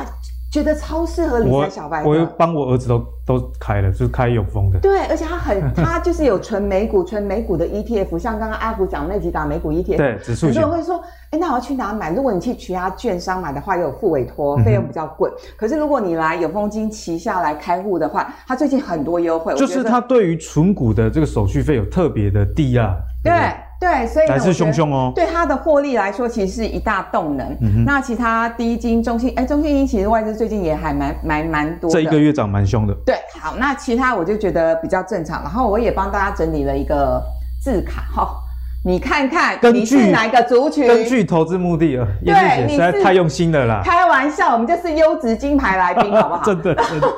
[0.55, 2.09] 觉得超适合理财小白的。
[2.09, 4.79] 我又帮我儿子都都开了，就是开永丰的。
[4.79, 9.97] 对，而且他很， 他就是有纯美股、纯美股的 ETF，像刚刚阿福讲那几档美股 ETF。
[9.97, 10.55] 对，指数型。
[10.55, 12.15] 很多人会说，哎，那我要去哪买？
[12.15, 15.29] 如果你去其他券商买的话，又有付委托，费用比较贵。
[15.29, 19.53] 嗯、可是如果你来永丰金旗下来开户的话，它最近很多优惠。
[19.57, 22.95] 就是它对于存股的这个手续费有特别的低啊。
[23.25, 23.33] 对。
[23.33, 25.13] 对对，所以来势汹汹哦。
[25.15, 27.47] 对它的获利来说，其实是一大动能。
[27.61, 27.85] 嗯。
[27.85, 31.95] 那其他低金、中信，哎，中信金其实外资最近也还蛮蛮蛮多的。
[31.95, 32.95] 这一个月涨蛮凶的。
[33.05, 35.43] 对，好，那其他我就觉得比较正常。
[35.43, 37.23] 然后我也帮大家整理了一个
[37.61, 38.37] 字卡哈，
[38.85, 40.87] 你看看你是哪一个族群？
[40.87, 43.83] 根据投资目的啊，燕俐姐实在太用心了啦。
[43.85, 46.43] 开玩笑，我们就是优质金牌来宾，好不好？
[46.47, 46.75] 真的。
[46.75, 47.09] 真的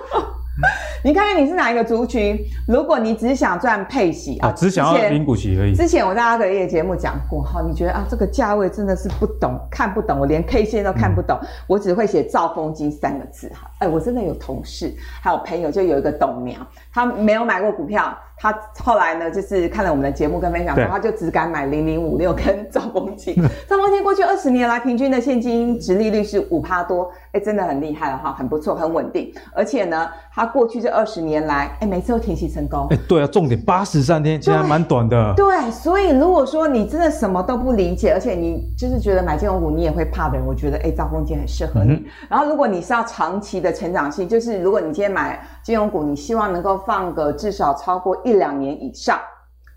[1.06, 2.36] 你看看你是哪一个族群？
[2.66, 5.72] 如果你只想赚配息啊，只想要领股息而已。
[5.72, 14.92] 之前我在阿格力的节目讲过，哈，你觉得啊，这个价位真的是不懂，看不懂，我连 K 线都看不懂，嗯、我只会写造风金三个字，哈，哎，我真的有同事
[15.22, 18.12] 还有朋友，就有一个董娘，他没有买过股票。
[18.38, 23.34] 他后来呢，就是看了我们的节目跟分享之后，他就只敢买零零五六跟兆丰金。
[23.68, 29.32] 兆丰金过去二十年来平均的现金值利率是五趴多，哎，真的很厉害了哈，很不错，很稳定。
[29.54, 32.86] 而且呢，他过去这二十年来，哎，每次都填息成功。
[32.90, 35.32] 哎，对啊，重点八十三天，其实还蛮短的。
[35.34, 41.94] 对，所以如果说你真的什么都不理解，而且你就是觉得买金融股你也会怕的人，我觉得哎，兆丰金很适合你。
[41.94, 49.18] 嗯、然后如果你是要长期的成长性，就是如果你今天买金融股，你希望能够放个至少超过一两年以上。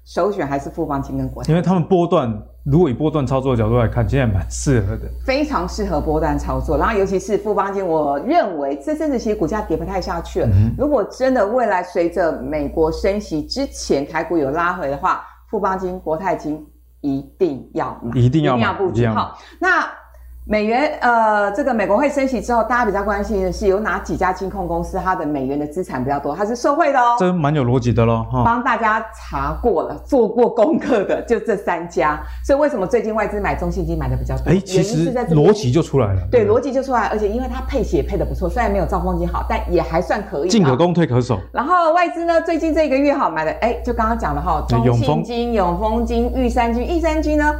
[0.05, 2.33] 首选还是富邦金跟国泰，因为他们波段，
[2.63, 6.75] 如果以波段操作的角度来看，现在蛮适合的，非常适合波段操作。
[6.75, 10.47] 然后尤其是富邦金，我认为这阵子其实股价跌不太下去了。
[10.47, 16.65] 嗯、如果真的未来随着美国升息之前台股有拉回的话，富邦金、国泰金
[17.01, 19.37] 一定要买，一定要买，一定要布局好。
[19.59, 19.87] 那。
[20.51, 27.15] 美元呃，这个美国会升息之后，大家比较关心的是有哪几家金控公司它的美元的资产比较多，它是受惠的哦。
[27.19, 28.41] 这蛮有逻辑的喽，哈。
[28.43, 32.19] 帮大家查过了，做过功课的就这三家。
[32.43, 34.51] 所以为什么最近外资买中信金买的比较多？
[34.51, 36.21] 哎，其实逻辑就出来了。
[36.31, 40.49] 对，逻辑就出来，而且因为它配息也配的不错，虽然没有兆丰金好，但也还算可以。
[40.49, 41.37] 进可攻，退可守。
[41.53, 47.53] 然后外资呢，最近这个月哈买的，哎，就刚刚讲的哈，中信金、永丰金、玉山金、玉山金呢。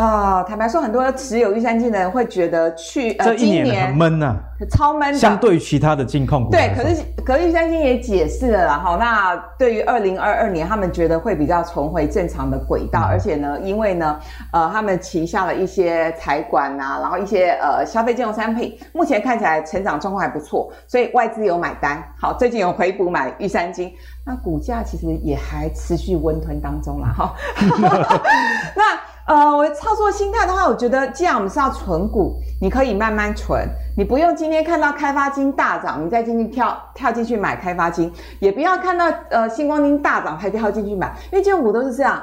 [0.00, 5.18] 啊、呃，坦白说，很多持有玉山金的人会觉得去呃，这一年很闷呐、啊，超闷的。
[5.18, 8.96] 相对于其他的金控股，对，可是可是玉山金也解释了啦，哈。
[8.98, 14.18] 那对于二零二二年，他们觉得会比较重回正常的轨道，嗯、而且呢，因为呢，
[14.54, 22.02] 呃，他们旗下的一些财管啊，然后一些呃消费金融产品，目前看起来成长状况还不错，所以外资有买单。
[22.18, 23.92] 好，最近有回补买玉山金，
[24.24, 27.34] 那股价其实也还持续温吞当中啦，哈。
[28.74, 28.98] 那。
[29.30, 33.64] 呃，我操作心态的话，我觉得既然我们是要存股，你可以慢慢存，
[33.96, 42.20] 你不用今天看到开发金大涨，你再进去跳跳进去买开发金，也不要看到呃星光金大涨才跳进去买，因为金融股都是这样，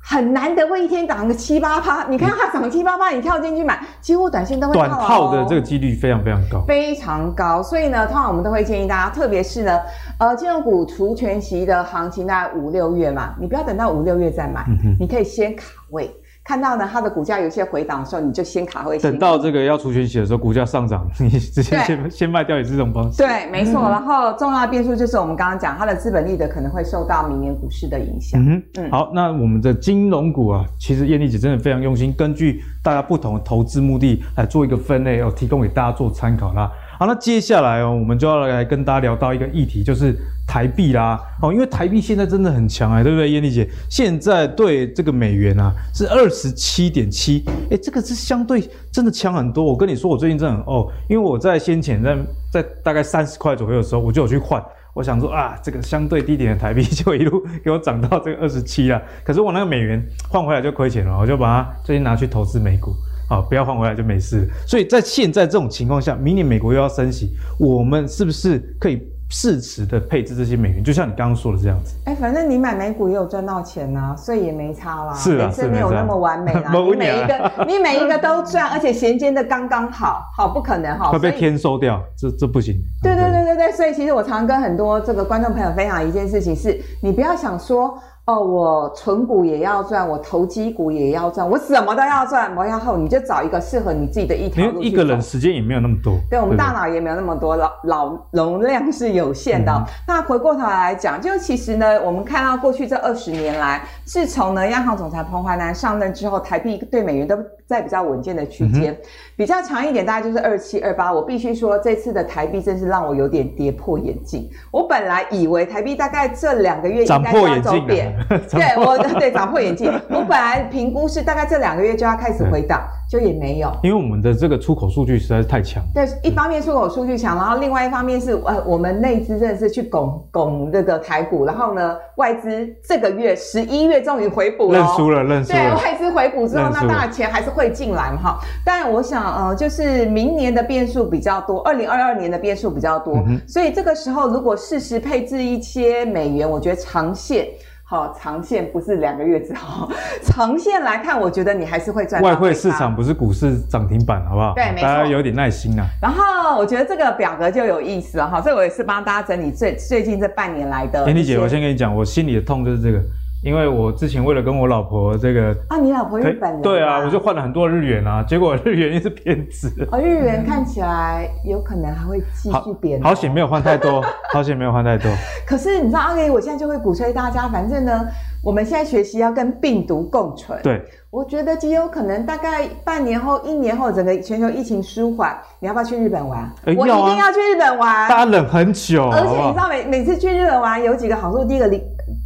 [0.00, 7.60] 很难得会一天涨个七八趴， 你看它涨七八趴，你跳进去买，几乎短线都会套、哦、短套的这个几率非常非常高，非常高。
[7.60, 9.80] 所以呢，通常我们都会建议大家，特别是呢，
[10.20, 16.08] 呃，金融股除权息的行情大概五六月嘛，你不要等到五六月再买，嗯、你可以先卡位。
[16.48, 18.98] 看到呢，它的股价有些回档的时候，你就先卡位。
[18.98, 23.18] 等到这个要除权息的时候，股价上涨，你直接先 先卖掉，也是这种方式。
[23.18, 23.82] 对，没错。
[23.82, 28.42] 嗯、然后重要的变数就是我们刚刚讲，它的资本利得可能会受到明年股市的影响。
[28.42, 36.72] 嗯，嗯好，那我们的金融股啊，其实燕丽姐真的非常用心，根据大家不同的投资目的来做一个分类，哦，提供给大家做参考啦。
[36.98, 40.12] 好，那接下来哦，我们就要来跟大家聊到一个议题，就是
[40.48, 41.16] 台币啦。
[41.40, 43.70] 哦，因为台币现在真的很强哎，对不对，燕丽姐？
[43.88, 49.62] 现在对这个美元啊是二十七点七，哎，这个是相对真的强很多。
[49.62, 52.18] 我跟你说，我最近真的很哦，因为我在先前在
[52.50, 54.60] 在大概三十块左右的时候，我就有去换。
[54.92, 59.00] 我想说啊，这个相对低点的台币就一路给我涨到这个二十七了。
[59.22, 62.92] 可是我那个美元换回来就亏钱了，我就把它最近拿去投资美股。
[63.28, 64.48] 啊，不要换回来就没事。
[64.66, 70.82] 所以在现在这种情况下，明年美国又要升息，我们是不是可以适时的配置这些美元？
[70.82, 71.94] 就像你刚刚说的这样子。
[72.06, 75.12] 哎、欸，反正你买美股也有赚到钱呐、啊，所以也没差啦。
[75.12, 76.72] 是啊，是没有那么完美啦。
[76.72, 81.10] 你每一个，你每一个都赚，而且衔接的刚刚好，好不可能哈。
[81.12, 82.74] 会被天收掉，这这不行。
[83.02, 87.98] 对对对对对，所以其实我常跟很多这个观众朋友分享一件事情是，你不要想说。
[88.28, 92.54] 哦，我存股也要赚，我投机股也要赚，我什么都要赚。
[92.54, 94.72] 然后你就找一个适合你自己的一条路。
[94.72, 99.72] 因为一个人时间也没有那么多，对，我们大脑也没有那么多，脑脑容量是有限的。
[99.72, 108.98] 嗯、 那回过头来讲，就其实呢，我们看到过去这二十年来，自从呢央行总裁彭淮南上任之后，台币对美元都在比较稳健的区间，嗯、
[109.38, 111.10] 比较长一点大概就是二七二八。
[111.10, 114.46] 我必须说，这次的台币真是让我有点跌破眼镜。
[114.70, 118.14] 我本来以为台币大概这两个月应该要走贬。
[118.50, 119.92] 对，我对涨破眼镜。
[120.08, 123.70] 我本来评估是大概这两个月就要开始回档，就也没有。
[123.82, 125.82] 因为我们的这个出口数据实在是太强。
[125.94, 134.78] 对，一方面出口数据强，然后另外一方面是呃，我们内资真的是去拱拱这个台股，然后呢，外资这个月十一月终于回补了。
[134.78, 135.58] 认输了，认输了。
[135.58, 138.38] 对，外资回补之后，那当然钱还是会进来嘛哈。
[138.64, 147.46] 但我想呃，就是明年的变数比较多，二零二二年的变数比较多，嗯、所以这个时候如果适时配置一些美元，我觉得长线。
[147.90, 149.90] 好，长线不是两个月之后，
[150.22, 152.20] 长线来看，我觉得你还是会赚。
[152.20, 154.52] 外汇市场不是股市涨停板，好不好？
[154.54, 154.82] 对，没错。
[154.82, 155.86] 大家有点耐心啊。
[156.02, 161.06] 然后我觉得这个表格就有意思了哈，这我也是帮大家整理最最近这半年来的。
[161.06, 163.00] 燕俐姐，我先跟你讲，我心里的痛就是这个。
[163.44, 169.68] 因为我之前为了跟我老婆这个啊，你老婆日本人对啊，我就换了很多日元啊， 结果日元一直贬值。
[169.92, 173.00] 哦，日元看起来有可能还会继续贬。
[173.00, 174.02] 好险没有换太多，
[174.34, 175.08] 好险没有换太多。
[175.46, 178.04] 可是你知道阿给，我现在就会鼓吹大家，反正呢，
[178.42, 180.60] 我们现在学习要跟病毒共存。
[180.64, 186.40] 对，我觉得极有可能大概半年后、一年后，整个全球疫情舒缓，你要不要去日本玩？
[186.64, 188.08] 欸、我一定要去日本玩。
[188.08, 191.80] 大家忍很久，而且你知道每每次去日本玩有几个好处，第一个离。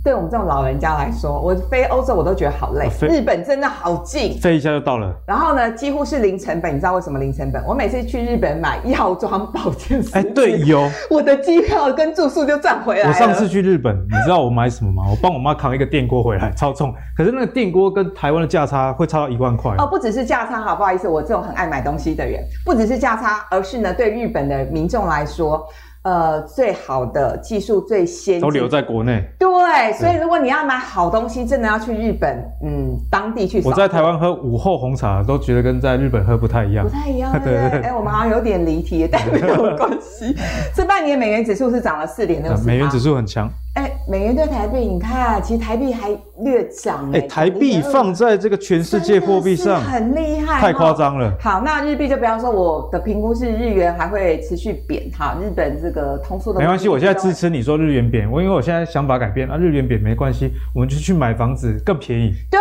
[0.04, 2.90] 对我们这种老人家来说，我飞欧洲我都觉得好累。
[3.02, 5.14] 日本真的好近，飞一下就到了。
[5.24, 6.74] 然后呢，几乎是零成本。
[6.74, 7.64] 你知道为什么零成本？
[7.64, 13.08] 我每次去日本买药妆、保健食品，哎，对，有 我的机票跟住宿就赚回来了。
[13.10, 15.04] 我上次去日本，你知道我买什么吗？
[15.08, 16.92] 我帮我妈扛一个电锅回来，超重。
[17.16, 19.76] 可是那个电锅跟台湾的价差会差到一万块。
[19.78, 25.64] 哦，不只是价差，好不好意思，我这种很爱买东西的人，不只是价差，而是呢，对日本的民众来说。
[26.02, 29.24] 呃，最好的技术最先都留在国内。
[29.38, 33.62] 对，所以如果你要买好东西，真的要去日本，嗯，当地去。
[33.64, 36.84] 我在台湾喝午后红茶，都觉得跟在日本喝不太一样。
[36.84, 37.80] 不太一样， 对不对？
[37.82, 40.34] 哎，我们好像有点离题，但没有关系。
[40.74, 42.52] 这半年美元指数是涨了四点六。
[42.66, 43.48] 美元指数很强。
[43.74, 46.10] 哎，美元对台币，你看，其实台币还
[46.40, 47.20] 略涨哎。
[47.22, 51.32] 台币放在这个全世界货币上很厉害，太夸张了。
[51.40, 55.34] 好，那日币就不要说，我的评估是日元还会持续贬哈。
[55.40, 62.34] 日本这个通缩的没关系，我现在支持你说日元贬，我因为我现在想法改变啊，日元贬没关系，我们就去买房子更便宜。
[62.50, 62.60] 对。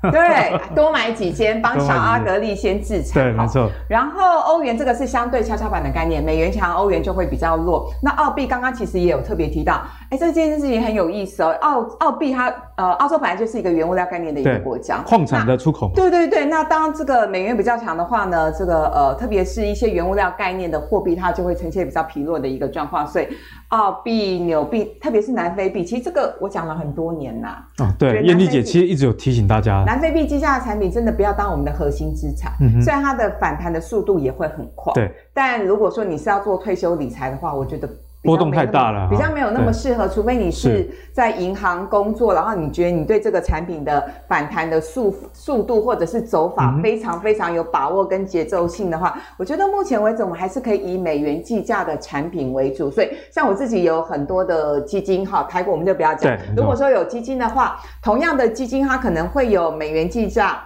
[0.00, 3.14] 对， 多买几间，帮小阿格力先制产。
[3.14, 3.68] 对，没错。
[3.88, 7.92] 然后欧元这个是相对跷跷板的概念，美元强，欧元就会比较弱。
[8.00, 11.54] 那澳币刚刚其实也有特别提到，哎，这件事情很有意思哦。
[11.60, 15.90] 澳澳币它呃，澳洲本来就是一个原物料概念的一个国家，矿产的出口。
[15.94, 23.06] 对对对，那当这个美元比较强的话呢，这个呃，特别是一些原物料概念的货币，它就会呈现比较疲弱的一个状况。
[23.06, 23.28] 所以
[23.68, 27.58] 澳币、纽币，特别是南非币，其实这个我讲了很多年呐。
[27.78, 29.84] 哦，对，燕丽姐其实一直有提醒大家。
[29.86, 35.12] 南非币计价的产品真的不要当我们的核心资产，嗯、哼虽然它的反弹的速度也会很快，对。
[35.34, 37.86] 但如果说你是要做退休理财的话，我觉得。
[38.22, 52.90] 波动太大了，比较没有那么适合，除非你是在银行工作，然后你觉得你对这个产品的反弹的速速度或者是走法非常非常有把握跟节奏性的话，我觉得目前为止我们还是可以以美元计价的产品为主。
[52.90, 56.36] 所以像我自己有很多的基金，哈，台股我们就不要讲。
[56.56, 60.60] 如果说有基金的话，同样的基金它可能会有美元计价、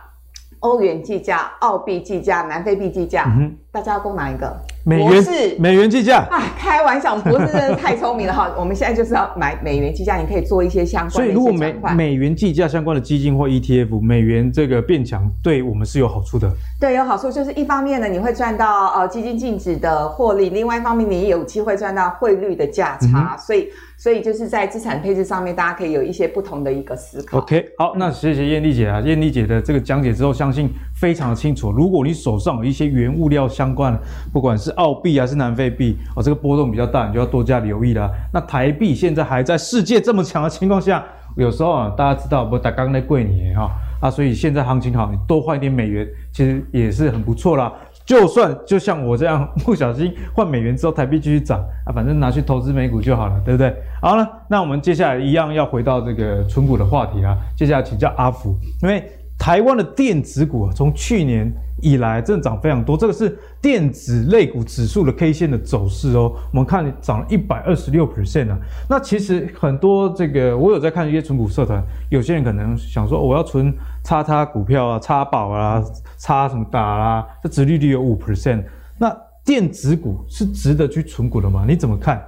[0.61, 3.31] 欧元计价、澳币计价、南非币计价，
[3.71, 4.57] 大家要攻哪一个？
[4.85, 8.51] 美元是美元计价啊，开玩笑，博士真的太聪明了哈！
[8.59, 11.15] 我们现在就是要买美元计价，你可以做一些相关的。
[11.15, 16.51] 所以如果美美元计价相关的基金或 ETF，美元这个变强，对我们是有好处的。
[16.81, 23.37] 对，有好处，就是一方面呢，你会赚到呃基金净值的获利；另外一方面，你也有机会赚到汇率的价差。
[23.37, 23.69] 嗯、所以，
[24.03, 27.39] 所以就是在资产配置上面，大家可以有一些不同的一个思考。
[27.39, 31.71] OK，好，那谢谢燕俐姐啊，燕俐姐的这个讲解之后，相信非常的清楚。
[31.71, 33.97] 如果你手上有一些原物料相关，
[34.33, 38.11] 不管是澳币还是南非币哦，这个波动比较大，你就要多加留意啦。
[38.33, 41.05] 那台币现在还在世界这么强的情况下，
[41.37, 42.59] 有时候啊，大家知道不？
[42.59, 47.73] 打刚那贵你哈啊，所以现在行情好，你多换一点美元，其实也是很不错啦。
[48.05, 53.75] 就算就像我这样不小心换美元之后，台币继续涨啊，反正拿去投资美股就好了，对不对？
[54.01, 57.37] 好了，那我们接下来一样要回到这个存股的话题啊。
[57.57, 66.33] 接下来请教阿福，因为台湾的电子股啊，从去年以来真的涨非常多，这个是电子类股指数的 K 线的走势哦。
[66.53, 68.59] 我们看涨了一百二十六 percent 啊。
[68.89, 73.75] 那其实很多这个我有在看一些存股社团，有些人可能想说，我要存
[74.05, 75.83] 叉叉股票啊，叉宝啊，
[76.23, 78.63] 叉什么打啦，这殖利率有五 percent。
[78.97, 79.13] 那
[79.45, 81.65] 电子股是值得去存股的吗？
[81.67, 82.23] 你怎么看？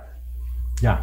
[0.82, 0.98] 呀，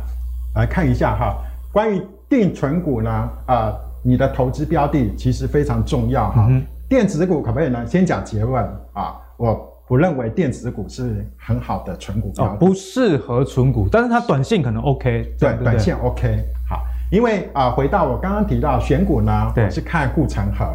[0.56, 1.38] 来看一下哈，
[1.72, 3.10] 关于定存股呢，
[3.46, 6.46] 啊、呃，你的投资标的其实非常重要哈。
[6.50, 7.86] 嗯电子股可不可以呢？
[7.88, 8.62] 先讲结论
[8.92, 9.56] 啊，我
[9.88, 16.44] 不认为电子股是很好的存股标的，哦，不适合存股，但是它短线可能 OK，对，对短线 OK。
[16.70, 20.66] 好，因为啊，回到我刚刚提到选股呢，是看护城河。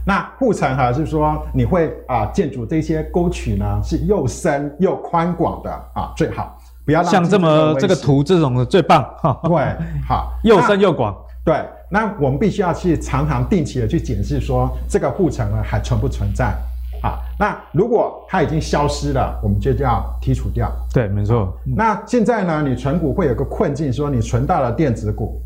[0.00, 9.04] 好，那护城河是说你会啊，建筑这些沟渠呢是又深又宽广的啊，最好不要像这么这个图这种的最棒。
[9.42, 9.76] 对，
[10.08, 11.14] 好，又深又广。
[11.44, 16.46] 对，那我们必须要去常常定期的去检视，说这个护城呢还存不存在
[17.02, 17.18] 啊？
[17.38, 20.70] 那如果它已经消失了，我们就要剔除掉。
[20.92, 21.56] 对，没错。
[21.64, 25.40] 那现在呢，你存股会有个困境，说你存到了电子股，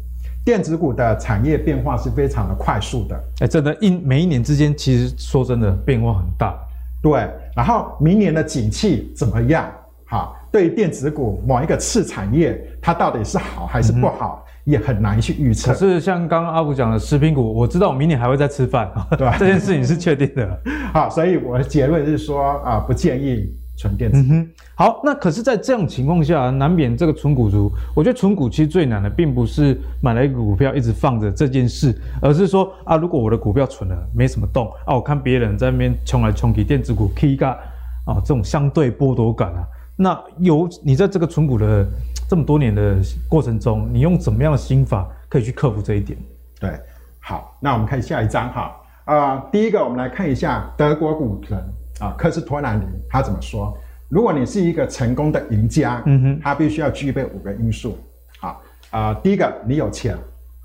[0.45, 3.25] 电子股的产业变化是非常的快速的。
[3.41, 6.55] 哎，真的，一每一年之间，其实说真的变化很大。
[7.03, 9.71] 对，然后明年的景气怎么样？
[10.07, 14.41] 哈，对于电子股某一个次产业，它到底是好还是不好？
[14.41, 15.73] 嗯也很难去预测。
[15.73, 19.37] 可是像刚刚阿福讲的食品股，我知道我明年还会再吃饭，对吧？
[19.39, 20.59] 这件事情是确定的。
[20.91, 23.47] 好，所以我的结论是说啊，不建议
[23.77, 24.19] 纯电子。
[24.19, 37.51] 嗯哼，好，那可是，在这种情况下，难免这个纯股族，我觉得纯股其实最难的，并不是买了一个股票一直放着这件事，而是说啊，如果我的股票存了没什么动啊，我看别人在那边冲来冲去，电子股 K 嘎
[38.05, 39.67] 啊，这种相对剥夺感啊，
[39.97, 41.87] 那有你在这个存股的
[42.29, 42.97] 这么多年的
[43.29, 46.19] 过程中，你用怎么样的心法可以去克服这一点？
[46.61, 46.79] 对，
[47.19, 51.59] 好，那我们看下一章哈，啊、呃，第一个我们来看一下德国股神。
[52.01, 53.77] 啊，科斯托兰尼他怎么说？
[54.09, 57.99] 如果你是一个成功的赢家，嗯哼，他必须要具备五个因素。
[58.39, 60.17] 好，啊、呃，第一个你有钱，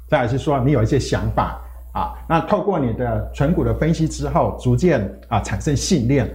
[0.07, 1.59] 再来是说你有一些想法
[1.93, 2.13] 啊。
[2.27, 6.29] 那透过你的存股的分析之后，逐渐啊产生信念。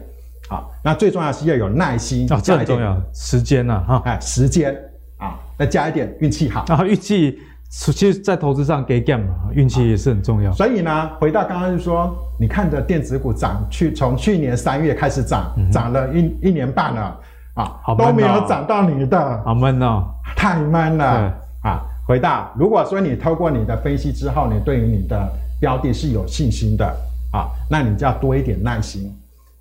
[0.49, 4.75] 好，那最重要是要有耐心啊，这很重要，时间呐、啊，哈，哎，时间
[5.19, 7.39] 啊，再加一点运气好，啊，运气。
[7.77, 10.53] 其实，在投资上给 game 嘛，运气也是很重要。
[10.53, 17.21] 所以呢，回到刚刚就是说，你看着电子股涨，去从去年三月开始涨，涨、嗯、了一一年半了
[17.55, 20.05] 啊，好、哦、都没有涨到你的，好闷哦，
[20.37, 21.83] 太闷了啊！
[22.07, 25.29] 回到，如果说你透过你的分析之后，你对于你的
[25.61, 26.87] 标的是有信心的
[27.33, 29.13] 啊，那你就要多一点耐心，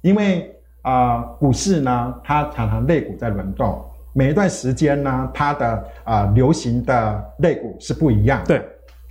[0.01, 0.51] 因为
[0.83, 3.83] 啊、呃，股市呢，它常常类股在轮动。
[4.13, 5.67] 每一段时间呢，它的
[6.03, 8.45] 啊、呃、流行的类股是不一样的。
[8.45, 8.57] 对，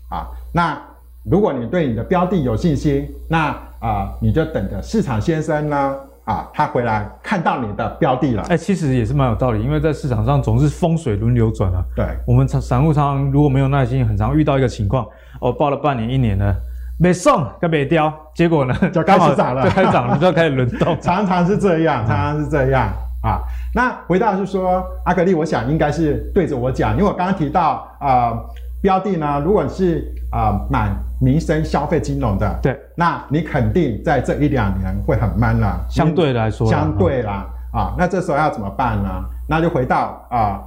[0.09, 0.81] 啊，那
[1.25, 8.43] 如果你对你的标的有信心，那啊、呃、你就等着市场先生呢啊他回来看到你的标的了。
[8.45, 11.85] 哎、欸，其实也是蛮有道理，因为在市场上总是风水轮流转啊。
[11.97, 15.07] 对，我们散户常常如果没有耐心，很常遇到一个情况，
[15.41, 16.55] 我报了半年、一年呢，
[16.99, 22.93] 没送，跟没掉，结果呢就开始涨了，就开始涨了，就要开始轮动，常常是这样，常常是这样。
[23.23, 23.41] 啊，
[23.73, 28.45] 那回到是说，阿格力，我想应该是对着我讲，因为我刚刚提到啊、呃，
[28.83, 35.87] 标的呢，如果是啊、呃、买民生消费金融的，对，那你肯定在这一两年会很闷了。
[35.89, 39.25] 相对来说，相对啦，啊，那这时候要怎么办呢？
[39.49, 40.63] 那就回到啊、呃，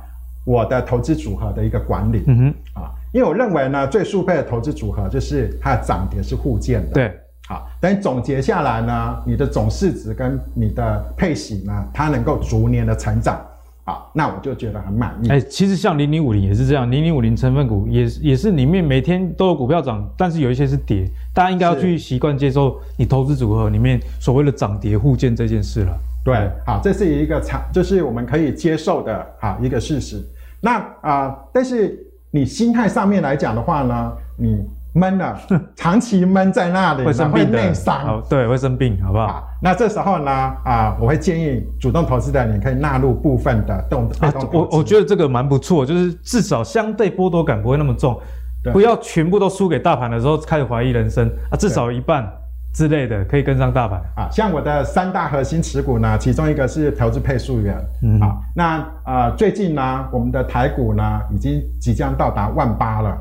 [0.45, 7.19] 我的投资组合的一个管理，嗯哼，啊，因为我认为呢，最速配的投资组合就是它的涨跌是互见的，对。
[7.47, 13.39] 好，等总结下来呢，你的总市值跟你的配息呢，它能够逐年的成长，
[13.83, 15.29] 好，那我就觉得很满意。
[15.29, 25.95] 哎、欸，其实像零零五零也是这样，零零五零成分股也也是里面每天都有股票涨，但是有一些是跌，大家应该要去习惯接受你投资组合里面所谓的涨跌互见这件事了。
[26.23, 30.19] 对，好，这是一个长，就是我们可以接受的啊一个事实。
[30.61, 31.95] 那啊、呃，但是
[32.31, 34.65] 你心态上面来讲的话呢，你。
[34.95, 35.37] 闷了，
[35.75, 37.51] 长期闷在那里会生病
[38.29, 39.25] 对，会生病，好不好？
[39.25, 40.31] 啊、那这时候呢，
[40.63, 48.17] 啊，我会建议主动投资的你可以纳入部分的动被动、啊、我我觉得这个蛮不错，就是至少相对剥夺感不会那么重，
[48.71, 52.25] 不要全部都输给大盘的时候开始怀疑人生啊，至少一半
[52.73, 53.99] 之类的可以跟上大盘。
[54.15, 54.29] 啊。
[54.31, 63.17] 像我的三大核心持股呢，其中一个是投资配速元，嗯，啊，那啊最近呢，我们的台股呢已经即将到达万八了。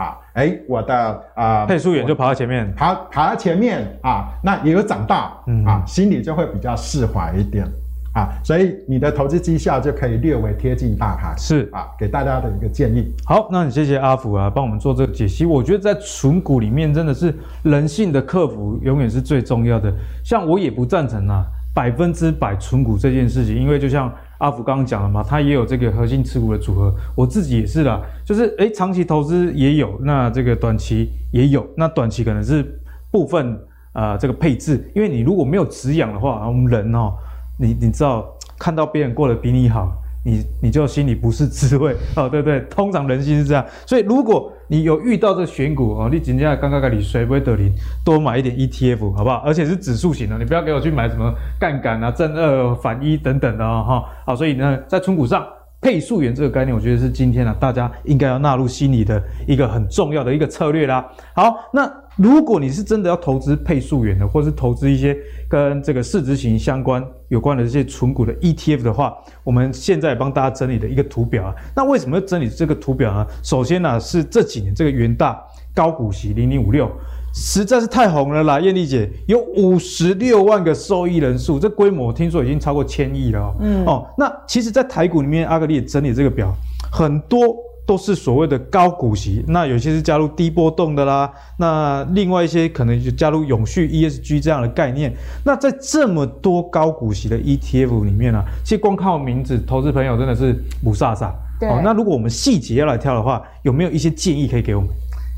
[0.00, 0.94] 啊，哎，我的
[1.34, 7.66] 啊，呃、配速员就跑到前面，爬爬到前面啊，那也有长大，嗯啊，心里就会比较释怀一点
[8.14, 13.14] 啊，所以你的投资绩效就可以略微贴近大盘，是啊，给大家的一个建议。
[13.26, 15.44] 好，那你谢谢阿福啊，帮我们做这个解析。
[15.44, 19.92] 我觉得在存股里面，真的是人性的克服永远是最重要的。
[20.24, 21.44] 像我也不赞成啊，
[21.74, 24.10] 百分之百存股这件事情，因为就像。
[24.40, 32.78] 阿福刚刚讲了嘛，他也有这个核心持股的组合，我自己也是啦，就是诶长期投资也有，那这个短期也有，那短期可能是
[33.10, 33.52] 部分
[33.92, 37.12] 啊、呃、这个配置，因为你如果没有止痒的话，我们人哦，
[37.58, 38.26] 你你知道
[38.58, 39.92] 看到别人过得比你好。
[40.22, 42.60] 你你就心里不是滋味哦，对不对？
[42.68, 47.72] 通常人性是这样，所以如果你有遇到这选股哦，你今天刚刚跟你谁不会得零，
[48.04, 49.38] 多买一点 ETF 好不好？
[49.44, 54.04] 而且是指数型的，你不要给我去买什么杠杆啊、正二反一等等的哦哈。
[54.24, 55.44] 好，所以呢，在存股上。
[55.80, 61.06] 配速元这个概念，我觉得是今天呢、啊，大家应该要纳入心里的一个很重要的一个策略啦。
[61.34, 65.16] 好，那如果你是真的要投资配速元的，或是投资一些
[65.48, 71.54] 跟这个市值型相关有关的这些存股的 ETF 的话，我们现在帮大家整理的一个图表啊。
[71.74, 73.26] 那为什么要整理这个图表呢？
[73.42, 75.42] 首先呢、是这几年这个元大
[75.74, 76.90] 高股息零零五六。
[77.32, 83.54] 实在是太红了啦，艳丽姐有五十六万个受益人数，这规模听说已经超过千亿了哦。
[83.60, 86.52] 嗯哦，那其实，在台股里面，阿格力整理这个表，
[86.90, 87.56] 很多
[87.86, 95.12] 都是所谓的高股息，那有些是加入低波动的啦，那另外一些可能就加入永续 ESG 这样的概念。
[95.44, 100.54] 那在这么多高股息的 ETF 里面呢、啊，其实光靠名字，投资朋友真的是
[100.84, 101.32] 雾煞煞。
[101.60, 101.68] 对。
[101.68, 104.90] 哦，那如果我们细节要来挑的话，有没有一些建议可以给我们？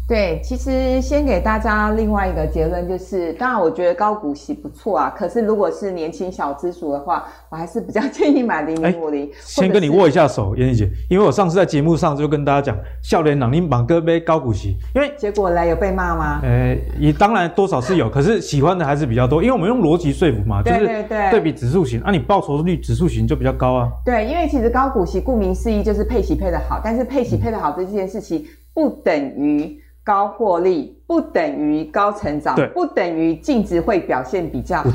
[0.09, 9.31] 对，其实先给大家另外一个结论，就是当然我觉得高股息不错啊，可是如果是年轻小资族的话，我还是比较 建议买零零五零。
[9.41, 16.41] 先跟你握一下手，妍妮姐，因为我上次在节目上就跟大家讲，少年郎您绑哥杯高股息，因为结果呢有被骂吗？
[16.43, 23.89] 呃，也当然多少是有，可是喜欢的还是比较多，因为我们用逻辑说服嘛，就是对比指数型，啊你报酬率指数型就比较高啊。
[24.05, 28.45] 对，因为其实高股息顾名思义就是配息配得好，但是配息配得好这件事情
[28.75, 29.81] 不等于。
[30.05, 34.91] 高获利不等于高成长，不等于净值会表现比较好。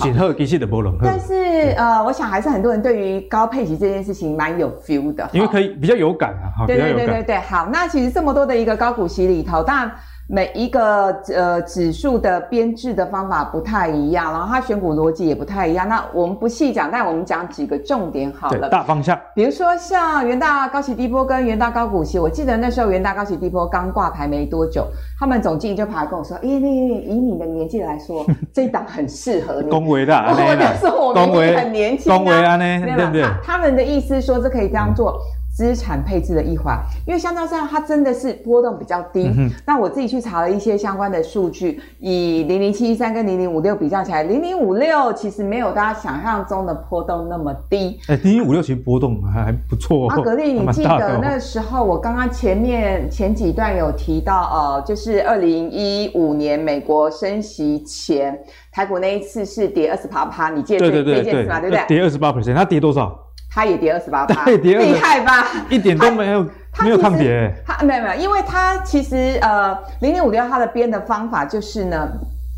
[1.02, 6.66] 但是呃，我想还是很多人对于高配息这件事情蛮有 feel 的，因为可以比较有感啊。
[6.66, 9.92] 对对对对对，好，那其实这么多的一个高股息里头，当然。
[10.30, 15.88] 每一个呃指数的编制的方法不太一样，然后它选股逻辑也不太一样。
[15.88, 18.68] 那我们不细讲，但我们讲几个重点好了。
[18.68, 19.18] 大方向。
[19.34, 24.86] 比如说像元大高息低波跟元大高股息，我记得那时候元大高息低波刚挂牌没多久，
[25.18, 33.24] 他们总经理就跑来跟我说：“咦、欸，你以你的年纪来说， 这一档很适合你。”恭维的， 我就说我明明很年轻、啊，恭维啊，呢对不对？
[33.42, 35.12] 他们的意思说这可以这样做。
[35.12, 39.28] 嗯资产配置的一环，因为相较上它真的是波动比较低。
[39.36, 48.00] 嗯、那我自己去查了一些相关的数据，以零零七一三跟零零五六比较起来，零零五六其实没有大家想象中的波动那么低。
[48.08, 50.10] 哎、欸，零零五六其实波动还还不错、哦。
[50.10, 58.40] 阿格力，你记得那时候我刚刚前面前几段有提到，呃，就是二零一五年美国升息前，
[58.72, 61.60] 台股那一次是跌二十八趴，你记得这这件事吗？
[61.60, 61.84] 对不对？
[61.88, 63.27] 跌二十八 percent，它跌多少？
[63.50, 65.48] 它 也跌二十八趴，厉害吧？
[65.70, 66.46] 一点都没有，
[66.84, 67.52] 没有抗跌。
[67.66, 72.08] 它没有没有，因为它其实呃，零零五六它的编的方法就是呢，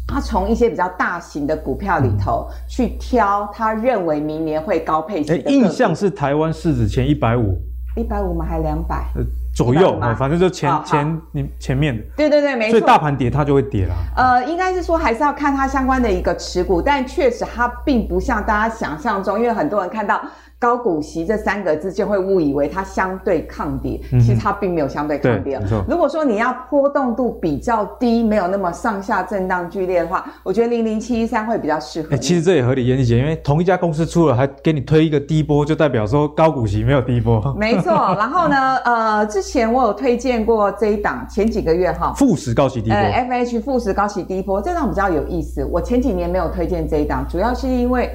[0.08, 7.58] 它从一些比较大型的股票里头去挑，他认为明年会高配印象是台湾市值前一百五，
[7.96, 8.46] 一百五吗？
[8.48, 9.06] 还两百？
[9.16, 9.24] 呃，
[9.56, 12.04] 左右啊，反正就前前你前面的。
[12.18, 12.72] 对对对，没错。
[12.72, 13.96] 所以大盘跌，它就会跌了。
[14.18, 20.22] 呃，应该是说还是要看它相关的一个持股，但确实它并不像大家想象中，因为很多人看到。
[20.60, 25.58] 高股息这三个字就会误以为它相对抗跌，嗯、其实它并没有相对抗跌。
[25.88, 32.18] 如果说你要波动度比较低，没有那么上下震荡剧烈的话，我觉得零零七一三会比较适合、欸。
[32.18, 37.56] 其实这也合理，妍妮姐，因为同一家公司出了，还给你推一个低波，就代表说高股息没有低波。
[37.58, 37.94] 没错。
[38.20, 42.98] 然后呢，呃，之前我有推荐过这一档，前几个月哈，富时高息低波。
[42.98, 45.64] 呃，F H 富时高息低波这档比较有意思。
[45.64, 48.12] 我前几年没有推荐这一档，主要是因为。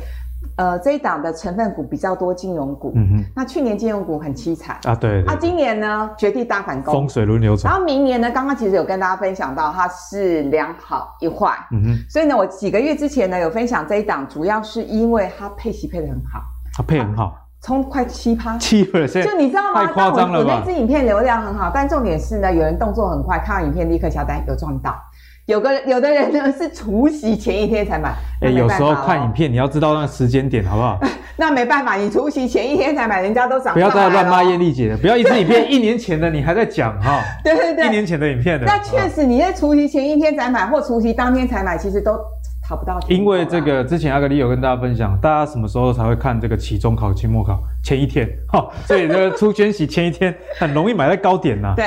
[0.56, 2.92] 呃，这一档的成分股比较多，金融股。
[2.94, 3.24] 嗯哼。
[3.34, 5.32] 那去年金融股很凄惨啊，对，对。
[5.32, 7.70] 啊，今年呢，绝地大反攻，风水轮流转。
[7.70, 11.56] 然后明年呢，刚刚其实有跟大家分享到，它是两好一坏。
[11.72, 11.98] 嗯哼。
[12.08, 16.40] 所以呢，我几个月之前呢有分享这一档，主要是因为它配息配得很好。
[16.76, 18.56] 它配很好，冲快七趴。
[18.58, 19.24] 七 percent。
[19.24, 19.86] 就你知道吗？
[19.86, 20.40] 太夸张了？
[20.40, 24.94] 我那支影片流量很好，但重点是呢，有人动作很快，看完影片立刻下单，有赚到。
[25.46, 28.08] 有个有的人呢是除夕前一天才买，
[28.40, 30.98] 哎、欸，有时候看影片你要知道那个时间点，好不好？
[31.36, 33.74] 那没办法，你除夕前一天才买，人家都涨。
[33.74, 37.20] 不要再乱骂艳丽姐了，不要一支影片 一年前的你还在讲哈。
[37.44, 38.64] 对对对，一年前的影片的。
[38.64, 42.16] 那确实，你在除夕前一天才买或除夕当天才买，其实都
[42.66, 42.98] 讨不到。
[43.08, 48.26] 因为这个之前阿格力有跟大家分享，大家什么时候才会看这个期中考、期末考前一天？
[48.48, 51.74] 哈，所以这个除权息前一天很容易买在高点呐。
[51.76, 51.84] 对。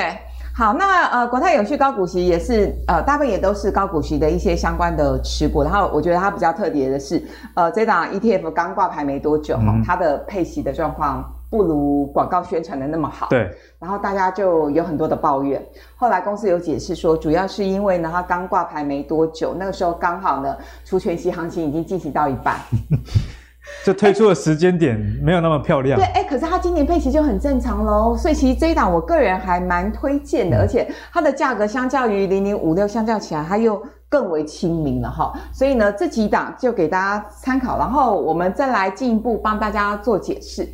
[0.58, 5.62] 好，那呃，国泰永续高股息也是呃，大部分也都是高股息的一些相关的持股。
[5.62, 7.22] 然后我觉得它比较特别的是，
[7.54, 13.28] 呃，这档 ETF 刚挂牌没多久，嗯、它的配息的状况不如广告宣传的那么好。
[13.30, 13.48] 对。
[13.78, 15.64] 然后大家就有很多的抱怨。
[15.94, 22.56] 后来公司有解释说，主要是因为呢，它刚挂牌没多久，那个时候刚好呢，除权息行情已经进行到一半。
[23.84, 25.98] 就推出的时间点没有那么漂亮。
[25.98, 35.32] 对，哎，可是它今年配齐就很正常喽，所以其实这一档我个人还蛮推荐的，嗯、而且它的价格相较于零零五六相较起来，它又更为亲民了哈。
[35.52, 40.68] 所以呢，这几档就给大家参考，然后我们再来进一步帮大家做解释。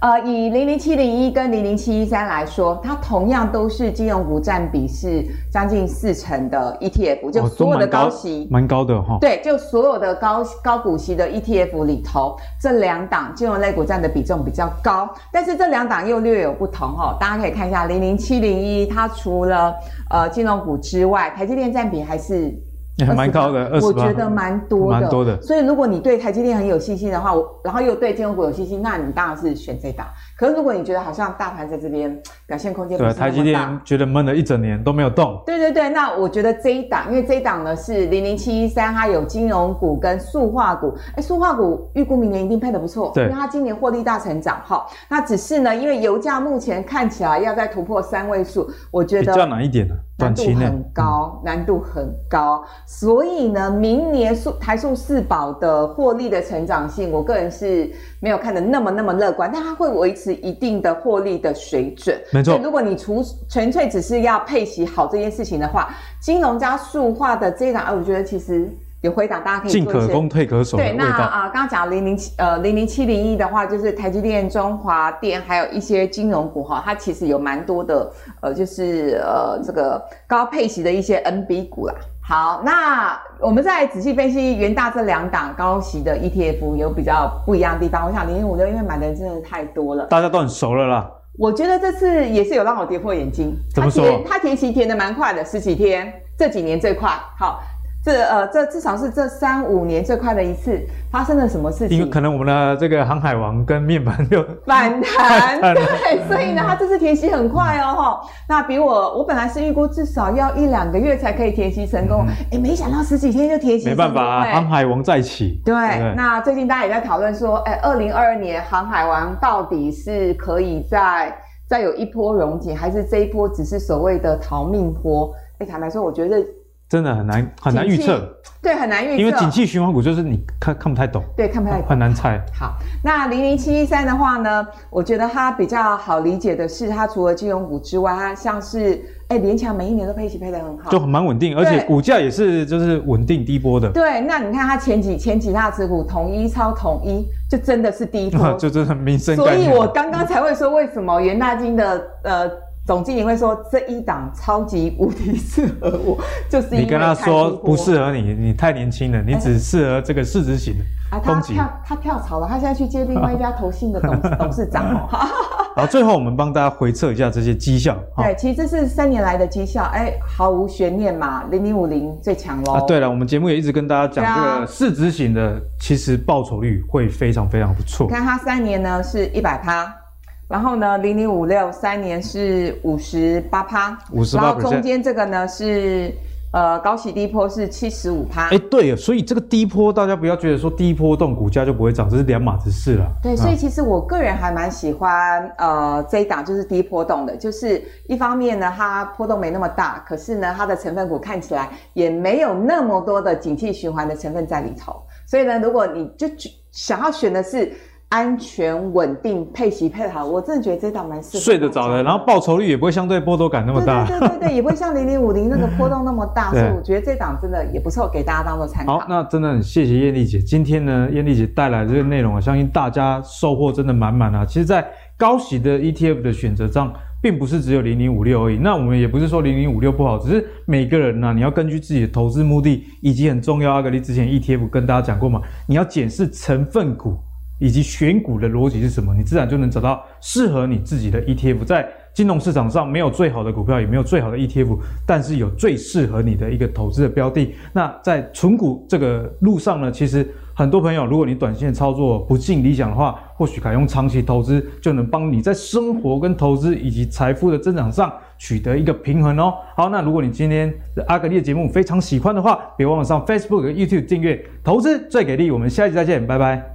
[0.00, 9.18] 呃，以零零七零一跟零零七一三来说，它同样都是金融股占比是将近四成的 ETF，就所有的高息，蛮、哦、高，高的哈、哦。
[9.20, 17.16] 对，就所有的高高股息的 ETF 里头，这两档金融类股占的比重比较高，但是这两档又略有不同哈、哦。
[17.18, 19.74] 大家可以看一下零零七零一，它除了
[20.10, 22.54] 呃金融股之外，台积电占比还是。
[22.96, 25.40] 也 蛮高的，我觉得蛮多的，蛮多的。
[25.42, 27.32] 所以如果你对台积电很有信心的话，
[27.64, 30.06] 然后又对金融股有信心，那你当然是选这档。
[30.38, 32.16] 可是如果你觉得好像大盘在这边
[32.46, 35.42] 表现空间不是那么大，台积电觉得闷了一整年都没有动。
[35.44, 40.94] 对对对，那我觉得这一档，因为这一档呢是零零七一三，它有金融股跟塑化股。
[41.16, 44.60] 哎，塑化股预估明年一定配得不错，对，因为它今年获利大成长。
[44.64, 49.94] 哈，那只是呢，因为油价目前看起来要再突破三位数，我觉得比较难一点的。
[50.16, 57.90] 难度很高，难度很高，所以呢，明年数台塑四宝的获利的成长性，我个人是
[58.20, 62.16] 没有看的那么那么乐观，但它会维持一定的获利的水准。
[62.32, 68.72] 没错，如果你除纯粹只是要配息好这件事情的话，金融加塑化的这一档，哎，我觉得其实。
[69.04, 70.78] 有回档，大家可以进可攻退可守。
[70.78, 81.94] 对，那啊，刚刚讲零零七呃零零七零一的话，就是台积电、中华电，还有一些金融股哈，它其实有蛮多的呃，就是呃这个高配息的一些 NB 股啦。
[82.26, 88.06] 好，那我们再仔细分析元大这两档高息的 ETF 有比较不一样的地方。
[88.06, 91.10] 我想零零五六因为买的人真的太多了，大家都很熟了啦。
[91.38, 93.54] 我觉得这次也是有让我跌破眼镜。
[93.74, 94.22] 怎么说？
[94.26, 97.10] 它填息填的蛮快的，十几天，这几年最快。
[97.38, 97.60] 好。
[98.04, 100.78] 这呃，这至少是这三五年最快的一次，
[101.10, 101.96] 发生了什么事情？
[101.96, 108.28] 因为可能我们的这个航海王跟面板就反弹， 对，所以呢，它这次填息很快哦，哈、嗯。
[108.46, 113.88] 那比我，我本来是预估至少要一两个月才可以填息成功，哎、嗯，没想到十几天就填息。
[113.88, 115.62] 没办法啊，航海王再起。
[115.64, 121.34] 对，对那最近大家也在讨论说，哎，二零二二年航海王到底是可以在
[121.66, 125.32] 再有一波溶解，还是这一波只是所谓的逃命波？
[125.58, 126.44] 哎，坦白说，我觉得。
[126.88, 128.20] 真的很难很难预测，
[128.62, 132.40] 对，很难预测，因为景气循环股就是你看看不太懂，对，看不太懂，很难猜。
[132.52, 143.90] 好，那零零七一三的话呢，我觉得它比较好理解的是，它除了金融股之外，它像是哎联强每一年都配息配得很好，就很蛮稳定，而且股价也是就是稳定低波的。
[143.90, 149.34] 对，那你看它前几前几大持股统一超统一，就真的是低波， 就真的民生。
[149.34, 152.50] 所以我刚刚才会说，为什么元大金的呃。
[152.86, 156.18] 总经理会说，这一档超级无敌适合我，
[156.50, 160.84] 就是你跟他说不适合你，你太年轻了，你只适合这个市值型的。
[161.10, 165.08] 啊，他跳他跳槽了，他现在去接另外一家投信的董董事长哦。
[165.76, 167.96] 好，最后我们帮大家回测一下这些绩效。
[168.16, 172.74] 对，其实这是三年来的绩效，哎，毫无悬念嘛，零零五零最强喽。
[172.74, 178.06] 啊，对了，我们节目也一直跟大家讲，这个市值型的其实报酬率会非常非常不错。
[178.06, 180.03] 看它三年呢是一百趴。
[180.46, 186.12] 然后呢，零零五六三年是五十八趴，五十八，然后中间这个呢是
[186.52, 188.50] 呃高息低坡是七十五趴。
[188.50, 193.10] 哎，对，所以这个低坡大家不要觉得说低波动股价就不会涨，这是两码子事了。
[193.22, 206.28] 对，所以其实我个人还蛮喜欢呃这一档就是低波动的，就是一方面呢它波动没那么大，可是呢它的成分股看起来也没有那么多的景气循环的成分在里头，所以呢如果你就
[206.70, 207.72] 想要选的是。
[208.14, 219.00] 安全稳定配息配好，我真的觉得这档蛮适合睡得着的，然后报酬率也不会相对波动感那么大，对对对对，也不会像零零五零那个波动那么大，所以我觉得这档真的也不错，给大家当做参考。
[219.00, 224.46] 好，那真的很谢谢艳丽姐，今天呢，艳丽姐带来这个内容啊，相信大家收获真的满满啊。
[224.46, 224.86] 其实，在
[225.16, 228.56] 高息的 ETF 的选择上，并不是只有零零五六而已。
[228.56, 237.18] 那我们也不是说零零五六不好，只是每个人呢、啊，你要根据自己的投资目的以及很重要，阿格力之前 ETF 跟大家讲过嘛，你要检视成分股。
[237.64, 239.14] 以及选股的逻辑是什么？
[239.14, 241.64] 你自然就能找到适合你自己的 ETF。
[241.64, 247.54] 在金融市场上，没有最好的股票，也没有最好的 ETF，但是有最适合你的一个投资的标的。
[247.72, 259.54] 那在存股这个路上呢，其实很多朋友，如果你短线操作不尽理想的话，或许改用长期投资，就能帮你在生活跟投资以及财富的增长上取得一个平衡哦。
[259.74, 260.70] 好，那如果你今天
[261.06, 265.50] 阿格力的节目非常喜欢的话，别忘了上 Facebook 和 YouTube 订阅《投资最给力》。
[265.54, 266.73] 我们下期再见，拜拜。